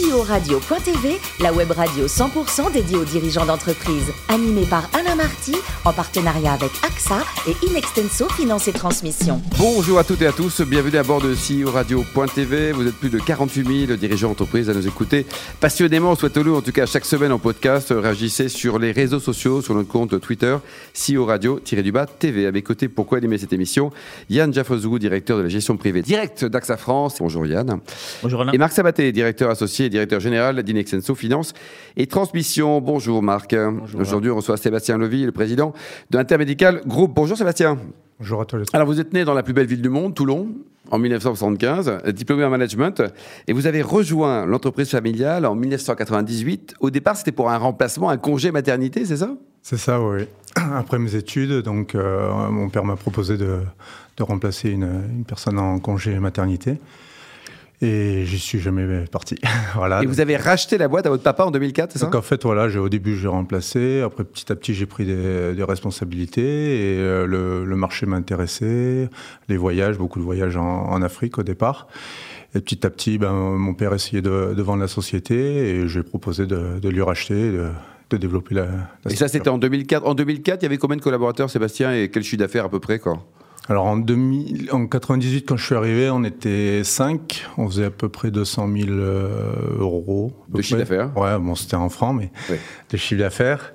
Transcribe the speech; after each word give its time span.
CEO-radio.tv, 0.00 1.18
la 1.40 1.52
web 1.52 1.72
radio 1.72 2.06
100% 2.06 2.72
dédiée 2.72 2.96
aux 2.96 3.04
dirigeants 3.04 3.44
d'entreprise. 3.44 4.10
Animée 4.28 4.64
par 4.64 4.88
Alain 4.98 5.14
Marty, 5.14 5.54
en 5.84 5.92
partenariat 5.92 6.52
avec 6.52 6.70
AXA 6.82 7.18
et 7.46 7.66
Inextenso 7.66 8.28
Finance 8.30 8.68
et 8.68 8.72
Transmission. 8.72 9.42
Bonjour 9.58 9.98
à 9.98 10.04
toutes 10.04 10.22
et 10.22 10.26
à 10.26 10.32
tous, 10.32 10.62
bienvenue 10.62 10.96
à 10.96 11.02
bord 11.02 11.20
de 11.20 11.34
CEO 11.34 11.70
Radio.tv. 11.70 12.72
Vous 12.72 12.86
êtes 12.86 12.94
plus 12.94 13.10
de 13.10 13.18
48 13.18 13.86
000 13.86 13.98
dirigeants 13.98 14.28
d'entreprise 14.28 14.70
à 14.70 14.74
nous 14.74 14.86
écouter 14.86 15.26
passionnément. 15.60 16.14
Souhaitons-nous 16.14 16.56
en 16.56 16.62
tout 16.62 16.72
cas 16.72 16.86
chaque 16.86 17.04
semaine 17.04 17.32
en 17.32 17.38
podcast. 17.38 17.92
Réagissez 17.94 18.48
sur 18.48 18.78
les 18.78 18.92
réseaux 18.92 19.20
sociaux, 19.20 19.60
sur 19.60 19.74
notre 19.74 19.88
compte 19.88 20.18
Twitter, 20.20 20.56
CEO 20.94 21.26
Radio-du-bas 21.26 22.06
TV. 22.06 22.46
À 22.46 22.52
mes 22.52 22.62
côtés, 22.62 22.88
pourquoi 22.88 23.18
animer 23.18 23.36
cette 23.36 23.52
émission? 23.52 23.90
Yann 24.30 24.52
Jaffozou, 24.54 24.98
directeur 24.98 25.36
de 25.36 25.42
la 25.42 25.48
gestion 25.50 25.76
privée 25.76 26.00
direct 26.00 26.46
d'AXA 26.46 26.78
France. 26.78 27.16
Bonjour 27.20 27.44
Yann. 27.44 27.80
Bonjour 28.22 28.42
Alain. 28.42 28.52
Et 28.52 28.58
Marc 28.58 28.72
Sabaté, 28.72 29.12
directeur 29.12 29.50
associé 29.50 29.89
directeur 29.90 30.20
général 30.20 30.62
d'Inexenso 30.62 31.14
Finance 31.14 31.52
et 31.96 32.06
Transmission. 32.06 32.80
Bonjour 32.80 33.22
Marc. 33.22 33.54
Aujourd'hui, 33.98 34.30
on 34.30 34.36
reçoit 34.36 34.56
Sébastien 34.56 34.96
Levy, 34.96 35.24
le 35.24 35.32
président 35.32 35.74
de 36.10 36.18
Intermédical 36.18 36.80
Group. 36.86 37.12
Bonjour 37.14 37.36
Sébastien. 37.36 37.78
Bonjour 38.18 38.40
à 38.42 38.44
tous. 38.44 38.66
Alors 38.72 38.86
vous 38.86 39.00
êtes 39.00 39.12
né 39.12 39.24
dans 39.24 39.34
la 39.34 39.42
plus 39.42 39.54
belle 39.54 39.66
ville 39.66 39.80
du 39.80 39.88
monde, 39.88 40.14
Toulon, 40.14 40.48
en 40.90 40.98
1975, 40.98 42.02
diplômé 42.14 42.44
en 42.44 42.50
management, 42.50 43.02
et 43.48 43.52
vous 43.52 43.66
avez 43.66 43.80
rejoint 43.80 44.44
l'entreprise 44.44 44.90
familiale 44.90 45.46
en 45.46 45.54
1998. 45.54 46.74
Au 46.80 46.90
départ, 46.90 47.16
c'était 47.16 47.32
pour 47.32 47.50
un 47.50 47.56
remplacement, 47.56 48.10
un 48.10 48.18
congé 48.18 48.50
maternité, 48.52 49.06
c'est 49.06 49.16
ça? 49.16 49.30
C'est 49.62 49.78
ça, 49.78 50.00
oui. 50.00 50.24
Après 50.56 50.98
mes 50.98 51.14
études, 51.14 51.62
donc 51.62 51.94
euh, 51.94 52.50
mon 52.50 52.68
père 52.68 52.84
m'a 52.84 52.96
proposé 52.96 53.36
de, 53.36 53.60
de 54.16 54.22
remplacer 54.22 54.70
une, 54.70 54.90
une, 55.16 55.24
personne 55.24 55.58
en 55.58 55.78
congé 55.78 56.18
maternité. 56.18 56.78
Et 57.82 58.26
j'y 58.26 58.38
suis 58.38 58.60
jamais 58.60 59.04
parti. 59.10 59.36
voilà. 59.74 60.02
Et 60.02 60.06
vous 60.06 60.20
avez 60.20 60.36
racheté 60.36 60.76
la 60.76 60.86
boîte 60.86 61.06
à 61.06 61.10
votre 61.10 61.22
papa 61.22 61.44
en 61.44 61.50
2004, 61.50 61.92
c'est 61.92 61.98
ça? 61.98 62.06
Donc 62.06 62.14
en 62.14 62.22
fait, 62.22 62.42
voilà, 62.42 62.66
au 62.78 62.88
début 62.90 63.16
j'ai 63.16 63.28
remplacé, 63.28 64.02
après 64.02 64.24
petit 64.24 64.52
à 64.52 64.56
petit 64.56 64.74
j'ai 64.74 64.84
pris 64.84 65.06
des, 65.06 65.54
des, 65.54 65.64
responsabilités 65.64 66.42
et 66.42 66.98
euh, 66.98 67.26
le, 67.26 67.64
le, 67.64 67.76
marché 67.76 68.04
m'intéressait, 68.04 69.08
les 69.48 69.56
voyages, 69.56 69.96
beaucoup 69.96 70.18
de 70.18 70.24
voyages 70.24 70.58
en, 70.58 70.88
en, 70.90 71.00
Afrique 71.00 71.38
au 71.38 71.42
départ. 71.42 71.86
Et 72.54 72.60
petit 72.60 72.86
à 72.86 72.90
petit, 72.90 73.16
ben, 73.16 73.32
mon 73.32 73.72
père 73.72 73.94
essayait 73.94 74.22
de, 74.22 74.52
de 74.54 74.62
vendre 74.62 74.80
la 74.80 74.88
société 74.88 75.70
et 75.70 75.88
j'ai 75.88 76.02
proposé 76.02 76.46
de, 76.46 76.78
de, 76.80 76.88
lui 76.88 77.00
racheter. 77.00 77.50
De, 77.50 77.68
de 78.10 78.16
développer 78.16 78.56
la, 78.56 78.66
la 79.04 79.12
Et 79.12 79.14
ça, 79.14 79.28
c'était 79.28 79.48
en 79.48 79.58
2004. 79.58 80.04
En 80.04 80.14
2004, 80.14 80.60
il 80.60 80.64
y 80.64 80.66
avait 80.66 80.78
combien 80.78 80.96
de 80.96 81.00
collaborateurs, 81.02 81.48
Sébastien, 81.48 81.94
et 81.94 82.10
quel 82.10 82.24
chiffre 82.24 82.38
d'affaires 82.38 82.64
à 82.64 82.68
peu 82.68 82.80
près 82.80 82.98
quoi? 82.98 83.24
Alors 83.68 83.86
en, 83.86 83.96
2000, 83.96 84.70
en 84.72 84.86
98, 84.86 85.46
quand 85.46 85.56
je 85.56 85.64
suis 85.64 85.74
arrivé, 85.74 86.10
on 86.10 86.24
était 86.24 86.82
5. 86.82 87.46
On 87.56 87.68
faisait 87.68 87.84
à 87.84 87.90
peu 87.90 88.08
près 88.08 88.30
200 88.30 88.68
000 88.74 88.88
euh, 88.90 89.78
euros. 89.78 90.32
De 90.48 90.60
chiffre 90.62 90.78
d'affaires 90.78 91.16
Ouais, 91.16 91.38
bon, 91.38 91.54
c'était 91.54 91.76
en 91.76 91.88
francs, 91.88 92.16
mais 92.16 92.32
oui. 92.48 92.56
des 92.88 92.98
chiffres 92.98 93.20
d'affaires. 93.20 93.72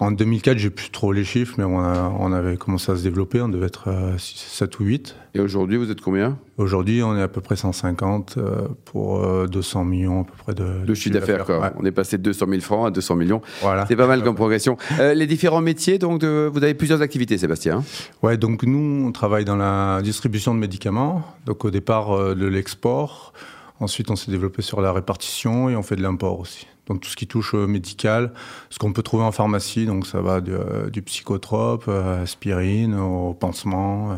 En 0.00 0.10
2004, 0.10 0.58
j'ai 0.58 0.70
plus 0.70 0.90
trop 0.90 1.12
les 1.12 1.24
chiffres, 1.24 1.54
mais 1.56 1.64
on, 1.64 1.78
a, 1.78 2.12
on, 2.18 2.32
avait 2.32 2.56
commencé 2.56 2.90
à 2.90 2.96
se 2.96 3.02
développer. 3.02 3.40
On 3.40 3.48
devait 3.48 3.66
être 3.66 3.88
euh, 3.88 4.16
7 4.18 4.80
ou 4.80 4.84
8. 4.84 5.14
Et 5.34 5.40
aujourd'hui, 5.40 5.76
vous 5.76 5.90
êtes 5.90 6.00
combien? 6.00 6.36
Aujourd'hui, 6.58 7.02
on 7.02 7.16
est 7.16 7.22
à 7.22 7.28
peu 7.28 7.40
près 7.40 7.56
150 7.56 8.34
euh, 8.36 8.68
pour 8.84 9.24
200 9.46 9.84
millions 9.84 10.22
à 10.22 10.24
peu 10.24 10.32
près 10.36 10.54
de, 10.54 10.84
de 10.84 10.94
chiffre 10.94 11.14
d'affaires. 11.14 11.48
Ouais. 11.48 11.70
On 11.78 11.84
est 11.84 11.92
passé 11.92 12.18
de 12.18 12.22
200 12.22 12.46
000 12.48 12.60
francs 12.60 12.88
à 12.88 12.90
200 12.90 13.16
millions. 13.16 13.40
Voilà. 13.60 13.86
C'est 13.86 13.96
pas 13.96 14.06
mal 14.06 14.22
comme 14.22 14.34
progression. 14.34 14.76
Euh, 14.98 15.14
les 15.14 15.26
différents 15.26 15.60
métiers, 15.60 15.98
donc, 15.98 16.20
de, 16.20 16.50
vous 16.52 16.62
avez 16.62 16.74
plusieurs 16.74 17.00
activités, 17.02 17.38
Sébastien. 17.38 17.84
Ouais, 18.22 18.36
donc 18.36 18.64
nous, 18.64 19.06
on 19.06 19.12
travaille 19.12 19.44
dans 19.44 19.56
la 19.56 20.00
distribution 20.02 20.54
de 20.54 20.58
médicaments. 20.58 21.22
Donc 21.46 21.64
au 21.64 21.70
départ, 21.70 22.12
euh, 22.12 22.34
de 22.34 22.46
l'export. 22.46 23.32
Ensuite, 23.80 24.10
on 24.10 24.16
s'est 24.16 24.30
développé 24.30 24.62
sur 24.62 24.80
la 24.80 24.92
répartition 24.92 25.68
et 25.68 25.76
on 25.76 25.82
fait 25.82 25.96
de 25.96 26.02
l'import 26.02 26.38
aussi. 26.40 26.66
Donc 26.86 27.00
tout 27.00 27.08
ce 27.08 27.16
qui 27.16 27.26
touche 27.26 27.54
au 27.54 27.66
médical, 27.66 28.32
ce 28.70 28.78
qu'on 28.78 28.92
peut 28.92 29.02
trouver 29.02 29.24
en 29.24 29.32
pharmacie, 29.32 29.86
donc 29.86 30.06
ça 30.06 30.20
va 30.20 30.40
du, 30.40 30.52
euh, 30.52 30.90
du 30.90 31.02
psychotrope, 31.02 31.84
euh, 31.88 32.22
aspirine, 32.22 32.94
au 32.94 33.32
pansement, 33.32 34.12
euh, 34.12 34.16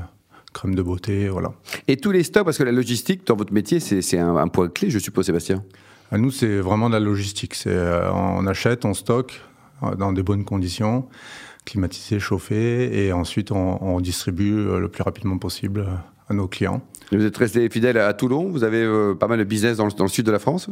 crème 0.52 0.74
de 0.74 0.82
beauté, 0.82 1.28
voilà. 1.28 1.52
Et 1.86 1.96
tous 1.96 2.10
les 2.10 2.24
stocks, 2.24 2.44
parce 2.44 2.58
que 2.58 2.64
la 2.64 2.72
logistique 2.72 3.26
dans 3.26 3.36
votre 3.36 3.52
métier, 3.52 3.78
c'est 3.78 4.18
un, 4.18 4.36
un, 4.36 4.48
point 4.48 4.68
clé, 4.68 4.90
je 4.90 4.98
suppose, 4.98 5.26
Sébastien? 5.26 5.62
À 6.10 6.18
nous, 6.18 6.30
c'est 6.30 6.58
vraiment 6.58 6.88
de 6.88 6.94
la 6.94 7.00
logistique. 7.00 7.54
C'est 7.54 7.70
euh, 7.70 8.10
on 8.12 8.46
achète, 8.46 8.84
on 8.84 8.94
stocke 8.94 9.42
euh, 9.82 9.94
dans 9.96 10.12
des 10.12 10.22
bonnes 10.22 10.44
conditions, 10.44 11.06
climatisé, 11.64 12.18
chauffé, 12.20 13.06
et 13.06 13.12
ensuite 13.12 13.50
on, 13.50 13.82
on 13.82 14.00
distribue 14.00 14.56
euh, 14.58 14.78
le 14.78 14.88
plus 14.88 15.02
rapidement 15.02 15.38
possible 15.38 15.86
à 16.28 16.34
nos 16.34 16.48
clients. 16.48 16.80
Vous 17.12 17.24
êtes 17.24 17.36
resté 17.36 17.68
fidèle 17.68 17.98
à 17.98 18.12
Toulon, 18.14 18.48
vous 18.48 18.64
avez 18.64 18.82
euh, 18.82 19.14
pas 19.14 19.28
mal 19.28 19.38
de 19.38 19.44
business 19.44 19.76
dans 19.76 19.86
le, 19.86 19.92
dans 19.92 20.04
le, 20.04 20.10
sud 20.10 20.26
de 20.26 20.32
la 20.32 20.38
France? 20.38 20.68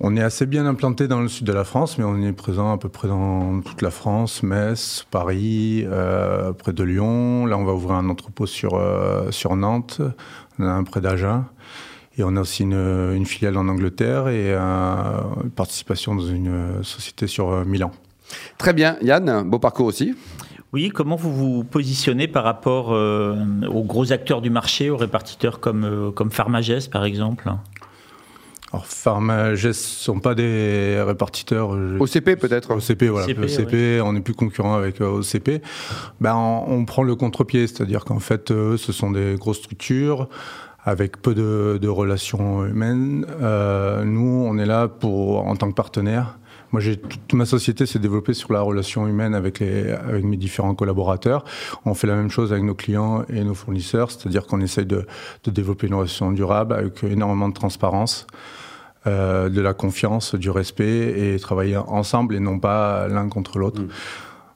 On 0.00 0.16
est 0.16 0.22
assez 0.22 0.46
bien 0.46 0.64
implanté 0.64 1.08
dans 1.08 1.20
le 1.20 1.26
sud 1.26 1.44
de 1.44 1.52
la 1.52 1.64
France, 1.64 1.98
mais 1.98 2.04
on 2.04 2.22
est 2.22 2.32
présent 2.32 2.72
à 2.72 2.78
peu 2.78 2.88
près 2.88 3.08
dans 3.08 3.60
toute 3.62 3.82
la 3.82 3.90
France, 3.90 4.44
Metz, 4.44 5.04
Paris, 5.10 5.82
euh, 5.86 6.52
près 6.52 6.72
de 6.72 6.84
Lyon. 6.84 7.46
Là, 7.46 7.58
on 7.58 7.64
va 7.64 7.72
ouvrir 7.72 7.96
un 7.96 8.08
entrepôt 8.08 8.46
sur, 8.46 8.74
euh, 8.74 9.32
sur 9.32 9.56
Nantes, 9.56 10.00
on 10.60 10.64
a 10.64 10.70
un 10.70 10.84
près 10.84 11.00
d'Agen. 11.00 11.46
Et 12.16 12.22
on 12.24 12.36
a 12.36 12.40
aussi 12.40 12.62
une, 12.62 12.74
une, 12.74 13.26
filiale 13.26 13.56
en 13.56 13.68
Angleterre 13.68 14.28
et 14.28 14.52
euh, 14.52 15.20
une 15.42 15.50
participation 15.50 16.14
dans 16.14 16.26
une 16.26 16.82
société 16.82 17.26
sur 17.26 17.50
euh, 17.50 17.64
Milan. 17.64 17.90
Très 18.56 18.72
bien. 18.72 18.98
Yann, 19.02 19.48
beau 19.48 19.58
parcours 19.58 19.86
aussi 19.86 20.14
oui, 20.74 20.90
comment 20.90 21.16
vous 21.16 21.32
vous 21.32 21.64
positionnez 21.64 22.28
par 22.28 22.44
rapport 22.44 22.92
euh, 22.92 23.36
aux 23.72 23.84
gros 23.84 24.12
acteurs 24.12 24.42
du 24.42 24.50
marché, 24.50 24.90
aux 24.90 24.98
répartiteurs 24.98 25.60
comme, 25.60 25.84
euh, 25.84 26.10
comme 26.10 26.30
Pharmagest 26.30 26.92
par 26.92 27.04
exemple? 27.04 27.50
Alors, 28.72 28.86
Pharmagest 28.86 29.80
ne 29.80 30.04
sont 30.04 30.20
pas 30.20 30.34
des 30.34 31.00
répartiteurs. 31.00 31.70
OCP 31.70 32.36
peut-être 32.36 32.74
OCP, 32.74 33.04
voilà. 33.04 33.26
OCP, 33.26 33.44
OCP 33.44 33.72
ouais. 33.72 34.00
on 34.02 34.12
n'est 34.12 34.20
plus 34.20 34.34
concurrent 34.34 34.74
avec 34.74 35.00
euh, 35.00 35.20
OCP. 35.20 35.62
Ben, 36.20 36.34
on, 36.34 36.64
on 36.68 36.84
prend 36.84 37.02
le 37.02 37.14
contre-pied, 37.14 37.66
c'est-à-dire 37.66 38.04
qu'en 38.04 38.18
fait, 38.18 38.50
eux, 38.50 38.76
ce 38.76 38.92
sont 38.92 39.10
des 39.10 39.36
grosses 39.38 39.58
structures 39.58 40.28
avec 40.84 41.20
peu 41.20 41.34
de, 41.34 41.78
de 41.80 41.88
relations 41.88 42.64
humaines. 42.64 43.26
Euh, 43.40 44.04
nous, 44.04 44.46
on 44.46 44.58
est 44.58 44.66
là 44.66 44.88
pour, 44.88 45.46
en 45.46 45.56
tant 45.56 45.68
que 45.68 45.74
partenaire. 45.74 46.38
Moi, 46.72 46.82
toute 46.82 47.32
ma 47.32 47.46
société 47.46 47.86
s'est 47.86 47.98
développée 47.98 48.34
sur 48.34 48.52
la 48.52 48.60
relation 48.60 49.06
humaine 49.06 49.34
avec, 49.34 49.60
mes 49.60 50.36
différents 50.36 50.74
collaborateurs. 50.74 51.44
On 51.84 51.94
fait 51.94 52.06
la 52.06 52.14
même 52.14 52.30
chose 52.30 52.52
avec 52.52 52.64
nos 52.64 52.74
clients 52.74 53.24
et 53.28 53.42
nos 53.42 53.54
fournisseurs, 53.54 54.10
c'est-à-dire 54.10 54.46
qu'on 54.46 54.60
essaye 54.60 54.86
de, 54.86 55.06
développer 55.46 55.86
une 55.86 55.94
relation 55.94 56.30
durable 56.32 56.74
avec 56.74 57.02
énormément 57.04 57.48
de 57.48 57.54
transparence, 57.54 58.26
euh, 59.06 59.48
de 59.48 59.60
la 59.60 59.72
confiance, 59.72 60.34
du 60.34 60.50
respect 60.50 61.34
et 61.34 61.38
travailler 61.38 61.76
ensemble 61.76 62.34
et 62.34 62.40
non 62.40 62.58
pas 62.58 63.08
l'un 63.08 63.28
contre 63.28 63.58
l'autre. 63.58 63.80
Mmh. 63.80 63.88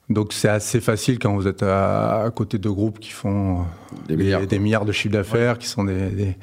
Donc 0.09 0.33
c'est 0.33 0.49
assez 0.49 0.81
facile 0.81 1.17
quand 1.17 1.33
vous 1.33 1.47
êtes 1.47 1.63
à, 1.63 2.23
à, 2.23 2.31
côté 2.31 2.57
de 2.57 2.69
groupes 2.69 2.99
qui 2.99 3.11
font 3.11 3.65
des 4.07 4.17
milliards, 4.17 4.41
des, 4.41 4.47
des 4.47 4.59
milliards 4.59 4.85
de 4.85 4.91
chiffres 4.91 5.13
d'affaires, 5.13 5.53
ouais. 5.53 5.59
qui 5.59 5.67
sont 5.67 5.85
des, 5.85 6.09
des, 6.09 6.37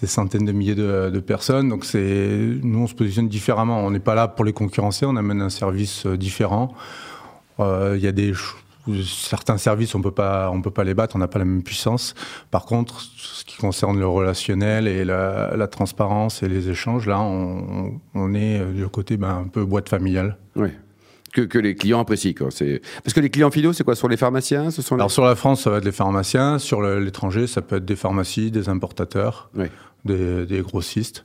des, 0.00 0.06
centaines 0.06 0.46
de 0.46 0.52
milliers 0.52 0.74
de, 0.74 1.10
de 1.10 1.20
personnes. 1.20 1.68
Donc 1.68 1.84
c'est 1.84 2.58
nous 2.62 2.80
on 2.80 2.86
se 2.86 2.94
positionne 2.94 3.28
différemment. 3.28 3.80
On 3.80 3.90
n'est 3.90 4.00
pas 4.00 4.14
là 4.14 4.28
pour 4.28 4.46
les 4.46 4.54
concurrencer. 4.54 5.04
On 5.04 5.16
amène 5.16 5.42
un 5.42 5.50
service 5.50 6.06
différent. 6.06 6.72
Euh, 7.60 7.94
il 7.98 8.02
y 8.02 8.08
a 8.08 8.12
des 8.12 8.32
certains 9.04 9.58
services 9.58 9.94
on 9.94 10.02
peut 10.02 10.10
pas 10.10 10.50
on 10.50 10.62
peut 10.62 10.70
pas 10.70 10.82
les 10.82 10.94
battre. 10.94 11.14
On 11.14 11.18
n'a 11.18 11.28
pas 11.28 11.38
la 11.38 11.44
même 11.44 11.62
puissance. 11.62 12.14
Par 12.50 12.64
contre, 12.64 13.02
ce 13.02 13.44
qui 13.44 13.58
concerne 13.58 13.98
le 13.98 14.06
relationnel 14.06 14.88
et 14.88 15.04
la, 15.04 15.54
la 15.54 15.68
transparence 15.68 16.42
et 16.42 16.48
les 16.48 16.70
échanges, 16.70 17.06
là 17.06 17.20
on, 17.20 18.00
on 18.14 18.32
est 18.32 18.64
du 18.72 18.88
côté 18.88 19.18
ben, 19.18 19.42
un 19.44 19.48
peu 19.48 19.66
boîte 19.66 19.90
familiale. 19.90 20.38
Oui 20.56 20.70
que, 21.32 21.40
que, 21.40 21.58
les 21.58 21.74
clients 21.74 22.00
apprécient. 22.00 22.34
Quoi. 22.34 22.48
Parce 23.02 23.14
que 23.14 23.20
les 23.20 23.30
clients 23.30 23.50
finaux, 23.50 23.72
c'est 23.72 23.84
quoi? 23.84 23.96
Sur 23.96 24.08
les 24.08 24.16
pharmaciens 24.16 24.70
ce 24.70 24.82
sont 24.82 24.96
les... 24.96 25.00
Alors 25.00 25.10
sur 25.10 25.24
la 25.24 25.34
France, 25.34 25.62
ça 25.62 25.70
va 25.70 25.78
être 25.78 25.84
les 25.84 25.92
pharmaciens. 25.92 26.58
Sur 26.58 26.82
l'étranger, 26.82 27.46
ça 27.46 27.62
peut 27.62 27.76
être 27.76 27.84
des 27.84 27.96
pharmacies, 27.96 28.50
des 28.50 28.68
importateurs, 28.68 29.50
oui. 29.54 29.66
des, 30.04 30.46
des, 30.46 30.60
grossistes. 30.60 31.24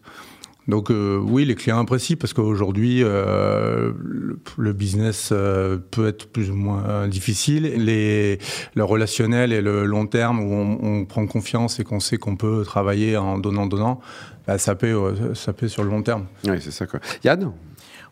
Donc 0.67 0.91
euh, 0.91 1.17
oui, 1.17 1.45
les 1.45 1.55
clients 1.55 1.79
apprécient 1.79 2.17
parce 2.17 2.33
qu'aujourd'hui, 2.33 3.01
euh, 3.01 3.93
le, 4.03 4.39
le, 4.57 4.73
business 4.73 5.29
euh, 5.31 5.77
peut 5.77 6.07
être 6.07 6.29
plus 6.29 6.51
ou 6.51 6.55
moins 6.55 7.07
difficile. 7.07 7.63
Les, 7.63 8.37
le 8.75 8.83
relationnel 8.83 9.53
et 9.53 9.61
le 9.61 9.85
long 9.85 10.07
terme 10.07 10.39
où 10.39 10.53
on, 10.53 10.79
on 10.81 11.05
prend 11.05 11.25
confiance 11.25 11.79
et 11.79 11.83
qu'on 11.83 12.01
sait 12.01 12.17
qu'on 12.17 12.35
peut 12.35 12.63
travailler 12.65 13.15
en 13.15 13.37
donnant-donnant, 13.37 14.01
bah, 14.45 14.57
ça, 14.57 14.75
paie, 14.75 14.93
ça 15.33 15.53
paie 15.53 15.69
sur 15.69 15.83
le 15.83 15.89
long 15.89 16.03
terme. 16.03 16.25
Oui, 16.45 16.57
c'est 16.59 16.71
ça. 16.71 16.85
Quoi. 16.85 16.99
Yann? 17.23 17.51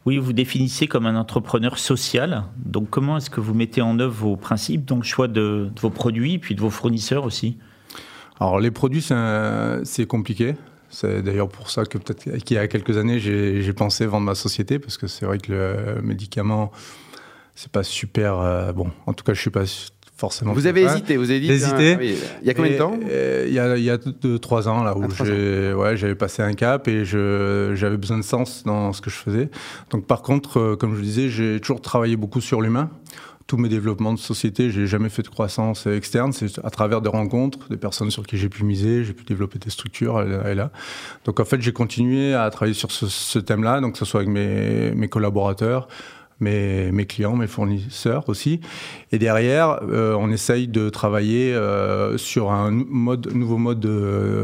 Oui, 0.06 0.18
vous 0.18 0.34
définissez 0.34 0.88
comme 0.88 1.07
un 1.07 1.16
entrepreneur 1.16 1.80
social. 1.80 2.44
Donc, 2.57 2.90
comment 2.90 3.18
est-ce 3.18 3.30
que 3.30 3.40
vous 3.40 3.54
mettez 3.54 3.81
en 3.81 4.00
œuvre 4.00 4.13
vos 4.13 4.36
principes, 4.36 4.86
donc 4.86 5.04
choix 5.04 5.28
de, 5.28 5.72
de, 5.74 5.81
vos 5.81 5.90
produits, 5.90 6.38
puis 6.38 6.54
de 6.54 6.62
vos 6.62 6.69
fournisseurs 6.69 7.24
aussi? 7.24 7.57
Alors, 8.40 8.60
les 8.60 8.72
produits, 8.72 9.02
c'est 9.84 10.06
compliqué. 10.06 10.56
C'est 10.90 11.24
d'ailleurs 11.24 11.50
pour 11.50 11.69
ça 11.72 11.86
que 11.86 11.98
peut-être 11.98 12.44
qu'il 12.44 12.56
y 12.56 12.60
a 12.60 12.68
quelques 12.68 12.98
années, 12.98 13.19
j'ai 13.19 13.74
pensé 13.74 14.06
vendre 14.06 14.25
ma 14.25 14.36
société, 14.36 14.78
parce 14.78 14.98
que 14.98 15.07
c'est 15.07 15.25
vrai 15.25 15.40
que 15.40 15.52
le 15.52 16.02
médicament, 16.02 16.72
c'est 17.56 17.72
pas 17.72 17.84
super. 17.84 18.40
Euh, 18.40 18.72
bon, 18.74 18.92
en 19.08 19.13
tout 19.13 19.24
cas, 19.24 19.34
je 19.34 19.42
suis 19.42 19.50
pas 19.50 19.66
forcément. 20.15 20.53
Vous 20.53 20.67
avez 20.67 20.83
hésité, 20.83 21.17
vous 21.17 21.29
avez 21.29 21.39
dit. 21.39 21.51
Hésité. 21.51 21.97
Il 22.41 22.47
y 22.47 22.50
a 22.50 22.53
combien 22.53 22.71
de 22.71 22.77
temps 22.77 22.97
Il 23.47 23.53
y 23.53 23.59
a, 23.59 23.77
il 23.77 23.83
y 23.83 23.89
a 23.89 23.97
deux, 23.97 24.39
trois 24.39 24.67
ans 24.67 24.83
là 24.83 24.97
où 24.97 25.06
j'ai, 25.23 25.73
ouais, 25.73 25.97
j'avais 25.97 26.15
passé 26.15 26.41
un 26.41 26.53
cap 26.53 26.88
et 26.88 27.06
je, 27.06 27.73
j'avais 27.75 27.97
besoin 27.97 28.17
de 28.17 28.23
sens 28.23 28.63
dans 28.65 28.94
ce 28.94 29.01
que 29.01 29.09
je 29.09 29.17
faisais. 29.17 29.50
Donc 29.89 30.06
par 30.07 30.21
contre, 30.21 30.59
euh, 30.59 30.75
comme 30.75 30.94
je 30.95 31.00
le 31.00 31.06
disais, 31.06 31.29
j'ai 31.29 31.59
toujours 31.59 31.81
travaillé 31.81 32.15
beaucoup 32.15 32.41
sur 32.41 32.62
l'humain 32.62 32.89
tous 33.47 33.57
mes 33.57 33.69
développements 33.69 34.13
de 34.13 34.19
société, 34.19 34.71
j'ai 34.71 34.88
jamais 34.88 35.09
fait 35.09 35.21
de 35.21 35.27
croissance 35.27 35.85
externe. 35.85 36.33
C'est 36.33 36.57
à 36.65 36.69
travers 36.71 37.01
des 37.01 37.09
rencontres, 37.09 37.69
des 37.69 37.77
personnes 37.77 38.09
sur 38.09 38.25
qui 38.25 38.38
j'ai 38.38 38.50
pu 38.50 38.63
miser, 38.63 39.03
j'ai 39.03 39.13
pu 39.13 39.23
développer 39.23 39.59
des 39.59 39.69
structures 39.69 40.19
et 40.21 40.56
là. 40.56 40.71
Donc 41.25 41.39
en 41.39 41.45
fait, 41.45 41.62
j'ai 41.62 41.71
continué 41.71 42.33
à 42.33 42.50
travailler 42.50 42.73
sur 42.73 42.91
ce, 42.91 43.38
thème-là, 43.39 43.81
donc 43.81 43.94
que 43.94 44.00
ce 44.00 44.06
soit 44.06 44.21
avec 44.21 44.31
mes, 44.31 44.91
mes 44.95 45.07
collaborateurs, 45.07 45.88
mes, 46.40 47.06
clients, 47.08 47.36
mes 47.36 47.48
fournisseurs 47.48 48.28
aussi. 48.28 48.60
Et 49.12 49.20
derrière, 49.20 49.80
euh, 49.84 50.16
on 50.20 50.32
essaye 50.32 50.68
de 50.68 50.90
travailler 50.90 51.54
euh, 51.54 52.18
sur 52.18 52.52
un 52.52 52.72
mode, 52.72 53.34
nouveau 53.34 53.58
mode 53.58 53.80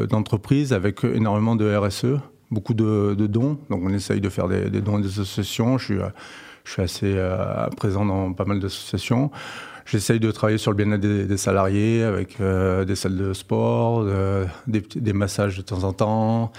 d'entreprise 0.08 0.74
avec 0.74 1.04
énormément 1.04 1.56
de 1.56 1.76
RSE, 1.76 2.20
beaucoup 2.50 2.74
de, 2.74 3.16
dons. 3.28 3.58
Donc 3.70 3.82
on 3.84 3.94
essaye 3.94 4.22
de 4.22 4.30
faire 4.30 4.48
des, 4.48 4.70
dons 4.82 4.98
à 4.98 5.02
des 5.02 5.20
associations. 5.20 5.78
Je 5.78 5.86
suis 5.86 6.00
suis 6.64 6.82
assez 6.82 7.14
euh, 7.16 7.68
présent 7.76 8.06
dans 8.06 8.34
pas 8.34 8.46
mal 8.46 8.60
d'associations. 8.60 9.32
J'essaye 9.86 10.20
de 10.20 10.32
travailler 10.32 10.60
sur 10.60 10.72
le 10.72 10.78
bien-être 10.78 11.02
des, 11.02 11.38
salariés 11.38 12.04
avec 12.04 12.40
euh, 12.40 12.86
des 12.86 12.96
salles 12.96 13.18
de 13.18 13.34
sport, 13.34 14.06
des, 14.68 15.14
massages 15.14 15.58
de 15.58 15.64
temps 15.64 15.84
en 15.84 15.92
temps, 15.92 16.52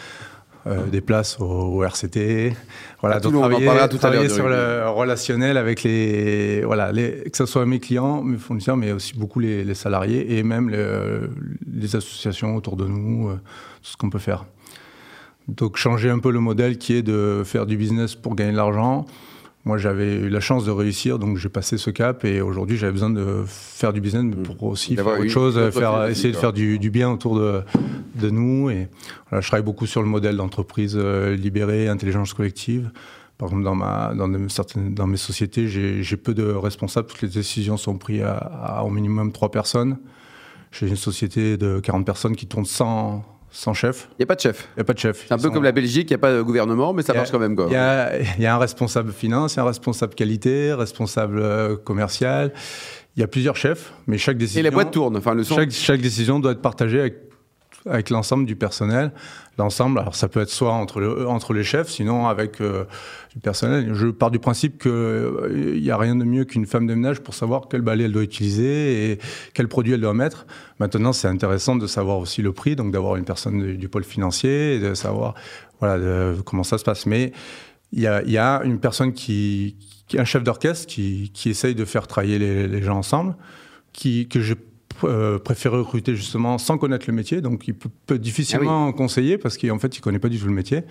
euh, 0.66 0.86
des 0.86 1.00
places 1.00 1.38
au, 1.40 1.82
RCT. 1.82 2.54
Voilà, 3.00 3.20
donc 3.20 3.32
travailler, 3.34 3.68
on 3.68 3.88
tout 3.88 3.98
travailler 3.98 4.28
sur 4.28 4.48
le 4.48 4.88
relationnel 4.88 5.56
avec 5.56 5.82
les, 5.82 6.62
voilà, 6.64 6.92
les, 6.92 7.24
que 7.30 7.36
ce 7.36 7.46
soit 7.46 7.66
mes 7.66 7.80
clients, 7.80 8.22
mes 8.22 8.38
fournisseurs, 8.38 8.76
mais 8.76 8.92
aussi 8.92 9.14
beaucoup 9.16 9.40
les, 9.40 9.74
salariés 9.74 10.38
et 10.38 10.42
même 10.42 10.70
les, 10.70 11.96
associations 11.96 12.56
autour 12.56 12.76
de 12.76 12.86
nous, 12.86 13.30
tout 13.32 13.90
ce 13.90 13.96
qu'on 13.96 14.10
peut 14.10 14.18
faire. 14.18 14.44
Donc 15.48 15.76
changer 15.76 16.10
un 16.10 16.20
peu 16.20 16.30
le 16.30 16.38
modèle 16.38 16.78
qui 16.78 16.94
est 16.94 17.02
de 17.02 17.42
faire 17.44 17.66
du 17.66 17.76
business 17.76 18.14
pour 18.14 18.36
gagner 18.36 18.52
de 18.52 18.56
l'argent 18.56 19.06
moi, 19.64 19.78
j'avais 19.78 20.14
eu 20.14 20.28
la 20.28 20.40
chance 20.40 20.64
de 20.64 20.72
réussir, 20.72 21.20
donc 21.20 21.36
j'ai 21.36 21.48
passé 21.48 21.78
ce 21.78 21.90
cap 21.90 22.24
et 22.24 22.40
aujourd'hui, 22.40 22.76
j'avais 22.76 22.92
besoin 22.92 23.10
de 23.10 23.44
faire 23.46 23.92
du 23.92 24.00
business 24.00 24.24
pour 24.44 24.64
aussi 24.64 24.96
faire 24.96 25.06
autre 25.06 25.28
chose, 25.28 25.70
faire, 25.70 26.06
essayer 26.06 26.32
de 26.32 26.36
faire 26.36 26.52
du, 26.52 26.78
bien 26.90 27.10
autour 27.10 27.38
de, 27.38 27.62
de 28.16 28.30
nous. 28.30 28.70
Et 28.70 28.88
voilà, 29.30 29.40
je 29.40 29.46
travaille 29.46 29.64
beaucoup 29.64 29.86
sur 29.86 30.02
le 30.02 30.08
modèle 30.08 30.36
d'entreprise 30.36 30.94
euh, 30.96 31.36
libérée, 31.36 31.86
intelligence 31.86 32.34
collective. 32.34 32.90
Par 33.38 33.48
exemple, 33.48 33.64
dans, 33.64 33.76
ma, 33.76 34.14
dans, 34.14 34.48
certaines, 34.48 34.94
dans 34.94 35.06
mes 35.06 35.16
sociétés, 35.16 35.68
j'ai 35.68 36.16
peu 36.16 36.34
de 36.34 36.44
responsables. 36.44 37.06
Toutes 37.06 37.22
les 37.22 37.28
décisions 37.28 37.76
sont 37.76 37.98
prises 37.98 38.22
à, 38.22 38.36
à 38.36 38.82
au 38.82 38.90
minimum 38.90 39.30
trois 39.30 39.52
personnes. 39.52 39.96
J'ai 40.72 40.88
une 40.88 40.96
société 40.96 41.56
de 41.56 41.78
40 41.80 42.04
personnes 42.04 42.34
qui 42.34 42.46
tourne 42.46 42.64
sans, 42.64 43.24
sans 43.52 43.74
chef. 43.74 44.08
Il 44.12 44.14
n'y 44.20 44.24
a 44.24 44.26
pas 44.26 44.34
de 44.34 44.40
chef. 44.40 44.68
Il 44.74 44.78
n'y 44.78 44.80
a 44.80 44.84
pas 44.84 44.94
de 44.94 44.98
chef. 44.98 45.24
C'est 45.28 45.34
un 45.34 45.38
peu 45.38 45.50
comme 45.50 45.62
la 45.62 45.72
Belgique, 45.72 46.10
il 46.10 46.12
n'y 46.12 46.16
a 46.16 46.18
pas 46.18 46.32
de 46.32 46.42
gouvernement, 46.42 46.92
mais 46.92 47.02
ça 47.02 47.14
marche 47.14 47.30
quand 47.30 47.38
même. 47.38 47.54
Il 47.68 47.72
y, 47.72 48.42
y, 48.42 48.46
a 48.46 48.54
un 48.54 48.58
responsable 48.58 49.12
finance, 49.12 49.58
un 49.58 49.64
responsable 49.64 50.14
qualité, 50.14 50.72
responsable 50.72 51.38
euh, 51.38 51.76
commercial. 51.76 52.52
Il 53.16 53.20
y 53.20 53.22
a 53.22 53.28
plusieurs 53.28 53.56
chefs, 53.56 53.92
mais 54.06 54.16
chaque 54.16 54.38
décision. 54.38 54.60
Et 54.60 54.62
la 54.62 54.70
boîte 54.70 54.90
tourne. 54.90 55.16
Enfin, 55.18 55.34
le 55.34 55.44
chaque, 55.44 55.70
chaque 55.70 56.00
décision 56.00 56.40
doit 56.40 56.52
être 56.52 56.62
partagée 56.62 56.98
avec 56.98 57.31
avec 57.88 58.10
l'ensemble 58.10 58.46
du 58.46 58.56
personnel. 58.56 59.12
L'ensemble, 59.58 59.98
alors 59.98 60.14
ça 60.14 60.28
peut 60.28 60.40
être 60.40 60.50
soit 60.50 60.72
entre, 60.72 61.00
le, 61.00 61.28
entre 61.28 61.52
les 61.52 61.64
chefs, 61.64 61.88
sinon 61.88 62.26
avec 62.26 62.60
euh, 62.60 62.84
du 63.34 63.40
personnel. 63.40 63.92
Je 63.94 64.06
pars 64.08 64.30
du 64.30 64.38
principe 64.38 64.80
qu'il 64.80 64.92
il 65.50 65.82
n'y 65.82 65.90
a 65.90 65.96
rien 65.96 66.16
de 66.16 66.24
mieux 66.24 66.44
qu'une 66.44 66.66
femme 66.66 66.86
de 66.86 66.94
ménage 66.94 67.20
pour 67.20 67.34
savoir 67.34 67.68
quel 67.68 67.82
balai 67.82 68.04
elle 68.04 68.12
doit 68.12 68.22
utiliser 68.22 69.12
et 69.12 69.18
quel 69.52 69.68
produit 69.68 69.92
elle 69.92 70.00
doit 70.00 70.14
mettre. 70.14 70.46
Maintenant, 70.78 71.12
c'est 71.12 71.28
intéressant 71.28 71.76
de 71.76 71.86
savoir 71.86 72.18
aussi 72.18 72.40
le 72.40 72.52
prix, 72.52 72.76
donc 72.76 72.92
d'avoir 72.92 73.16
une 73.16 73.24
personne 73.24 73.76
du, 73.76 73.88
pôle 73.88 74.04
financier, 74.04 74.76
et 74.76 74.78
de 74.78 74.94
savoir 74.94 75.34
voilà, 75.80 76.34
comment 76.44 76.64
ça 76.64 76.78
se 76.78 76.84
passe. 76.84 77.06
Mais 77.06 77.32
il 77.92 78.00
y 78.00 78.06
a, 78.06 78.62
une 78.64 78.80
personne 78.80 79.12
qui, 79.12 79.76
un 80.16 80.24
chef 80.24 80.42
d'orchestre 80.42 80.86
qui, 80.86 81.30
qui, 81.34 81.50
essaye 81.50 81.74
de 81.74 81.84
faire 81.84 82.06
travailler 82.06 82.38
les, 82.38 82.82
gens 82.82 82.96
ensemble, 82.96 83.36
qui, 83.92 84.28
que 84.28 84.40
je 84.40 84.54
euh, 85.04 85.38
préféré 85.38 85.76
recruter 85.76 86.14
justement 86.14 86.58
sans 86.58 86.78
connaître 86.78 87.06
le 87.08 87.12
métier, 87.12 87.40
donc 87.40 87.66
il 87.68 87.74
peut, 87.74 88.18
difficilement 88.18 88.88
ah 88.88 88.92
conseiller 88.92 89.38
parce 89.38 89.56
qu'en 89.58 89.78
fait 89.78 89.96
il 89.96 90.00
connaît 90.00 90.18
pas 90.18 90.28
du 90.28 90.38
tout 90.38 90.46
le 90.46 90.52
métier. 90.52 90.82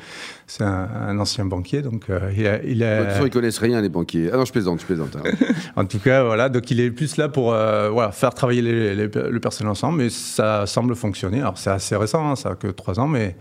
C'est 0.48 0.64
un, 0.64 1.18
ancien 1.20 1.46
banquier, 1.46 1.82
donc 1.82 2.10
euh, 2.10 2.32
il 2.36 2.48
a. 2.48 2.64
Il 2.64 2.84
a... 2.84 3.00
De 3.00 3.04
toute 3.04 3.14
façon, 3.14 3.26
ils 3.26 3.32
connaissent 3.32 3.60
rien 3.60 3.82
les 3.82 3.90
banquiers. 3.90 4.30
Ah 4.32 4.38
non, 4.38 4.46
je 4.46 4.52
plaisante, 4.52 4.82
je 4.82 4.86
plaisante. 4.86 5.16
Hein. 5.16 5.30
en 5.76 5.86
tout 5.86 6.00
cas, 6.00 6.24
voilà, 6.24 6.50
donc 6.50 6.70
il 6.72 6.80
est 6.80 6.92
plus 6.92 7.18
là 7.18 7.30
pour 7.30 7.54
euh, 7.54 7.90
voilà, 7.90 8.12
faire 8.12 8.34
travailler 8.34 8.62
le 8.62 9.40
personnel 9.40 9.72
ensemble, 9.72 10.00
mais 10.00 10.10
ça 10.10 10.66
semble 10.66 10.96
fonctionner. 10.96 11.40
Alors 11.40 11.58
c'est 11.58 11.72
assez 11.72 11.96
récent, 11.96 12.30
hein, 12.30 12.36
ça 12.36 12.50
a 12.50 12.56
que 12.56 12.68
trois 12.68 13.00
ans, 13.00 13.08
mais. 13.08 13.36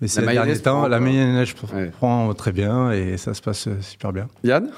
Mais 0.00 0.08
ces 0.08 0.22
derniers 0.22 0.58
temps, 0.58 0.88
la 0.88 0.98
mayonnaise 0.98 1.54
prend 1.92 2.34
très 2.34 2.50
bien 2.50 2.90
et 2.90 3.16
ça 3.16 3.34
se 3.34 3.40
passe 3.40 3.68
super 3.80 4.12
bien. 4.12 4.26
Yann? 4.42 4.68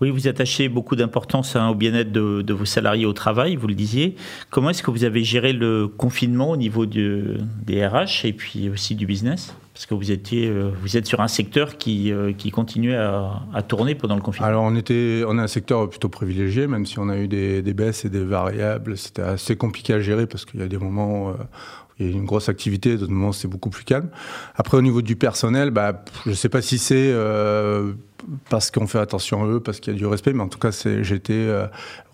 Oui, 0.00 0.10
vous 0.10 0.28
attachez 0.28 0.68
beaucoup 0.68 0.96
d'importance 0.96 1.56
hein, 1.56 1.68
au 1.68 1.74
bien-être 1.74 2.12
de, 2.12 2.52
vos 2.52 2.64
salariés 2.64 3.06
au 3.06 3.12
travail, 3.12 3.56
vous 3.56 3.68
le 3.68 3.74
disiez. 3.74 4.16
Comment 4.50 4.70
est-ce 4.70 4.82
que 4.82 4.90
vous 4.90 5.04
avez 5.04 5.24
géré 5.24 5.52
le 5.52 5.88
confinement 5.88 6.50
au 6.50 6.56
niveau 6.56 6.86
des 6.86 7.86
RH 7.86 8.24
et 8.24 8.32
puis 8.32 8.68
aussi 8.68 8.94
du 8.94 9.06
business? 9.06 9.54
Parce 9.82 9.88
que 9.88 9.94
vous, 9.94 10.12
étiez, 10.12 10.48
euh, 10.48 10.70
vous 10.80 10.96
êtes 10.96 11.06
sur 11.06 11.20
un 11.22 11.26
secteur 11.26 11.76
qui, 11.76 12.12
euh, 12.12 12.32
qui 12.32 12.52
continuait 12.52 12.94
à, 12.94 13.62
tourner 13.66 13.96
pendant 13.96 14.14
le 14.14 14.20
confinement. 14.20 14.46
Alors 14.46 14.62
on, 14.62 14.76
était, 14.76 15.24
on 15.26 15.36
est 15.40 15.42
un 15.42 15.48
secteur 15.48 15.90
plutôt 15.90 16.08
privilégié, 16.08 16.68
même 16.68 16.86
si 16.86 17.00
on 17.00 17.08
a 17.08 17.16
eu 17.16 17.26
des, 17.26 17.62
baisses 17.74 18.04
et 18.04 18.08
des 18.08 18.22
variables. 18.22 18.96
C'était 18.96 19.22
assez 19.22 19.56
compliqué 19.56 19.92
à 19.92 20.00
gérer 20.00 20.28
parce 20.28 20.44
qu'il 20.44 20.60
y 20.60 20.62
a 20.62 20.68
des 20.68 20.78
moments 20.78 21.30
euh, 21.30 21.32
il 21.98 22.06
y 22.06 22.08
a 22.10 22.12
une 22.12 22.24
grosse 22.24 22.48
activité, 22.48 22.96
d'autres 22.96 23.10
moments 23.10 23.32
c'est 23.32 23.48
beaucoup 23.48 23.70
plus 23.70 23.82
calme. 23.82 24.08
Après 24.54 24.76
au 24.76 24.82
niveau 24.82 25.02
du 25.02 25.16
personnel, 25.16 25.72
bah, 25.72 26.04
je 26.26 26.30
ne 26.30 26.34
sais 26.36 26.48
pas 26.48 26.62
si 26.62 26.78
c'est 26.78 27.12
parce 28.50 28.70
qu'on 28.70 28.86
fait 28.86 29.00
attention 29.00 29.42
à 29.42 29.46
eux, 29.48 29.60
parce 29.60 29.80
qu'il 29.80 29.92
y 29.92 29.96
a 29.96 29.98
du 29.98 30.06
respect, 30.06 30.32
mais 30.32 30.42
en 30.42 30.48
tout 30.48 30.60
cas 30.60 30.70
j'étais 31.02 31.48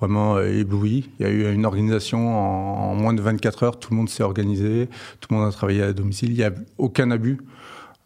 vraiment 0.01 0.41
ébloui. 0.41 1.11
Il 1.21 1.27
y 1.27 1.29
a 1.29 1.33
eu 1.33 1.53
une 1.53 1.67
organisation 1.67 2.29
en, 2.29 2.93
en, 2.93 2.95
moins 2.95 3.13
de 3.13 3.21
24 3.21 3.63
heures, 3.63 3.79
tout 3.79 3.91
le 3.91 3.97
monde 3.97 4.09
s'est 4.09 4.23
organisé, 4.23 4.89
tout 5.21 5.29
le 5.31 5.37
monde 5.37 5.49
a 5.49 5.53
travaillé 5.53 5.83
à 5.83 5.93
domicile, 5.93 6.31
il 6.31 6.37
n'y 6.37 6.45
a 6.45 6.53
aucun 6.79 7.11
abus 7.11 7.39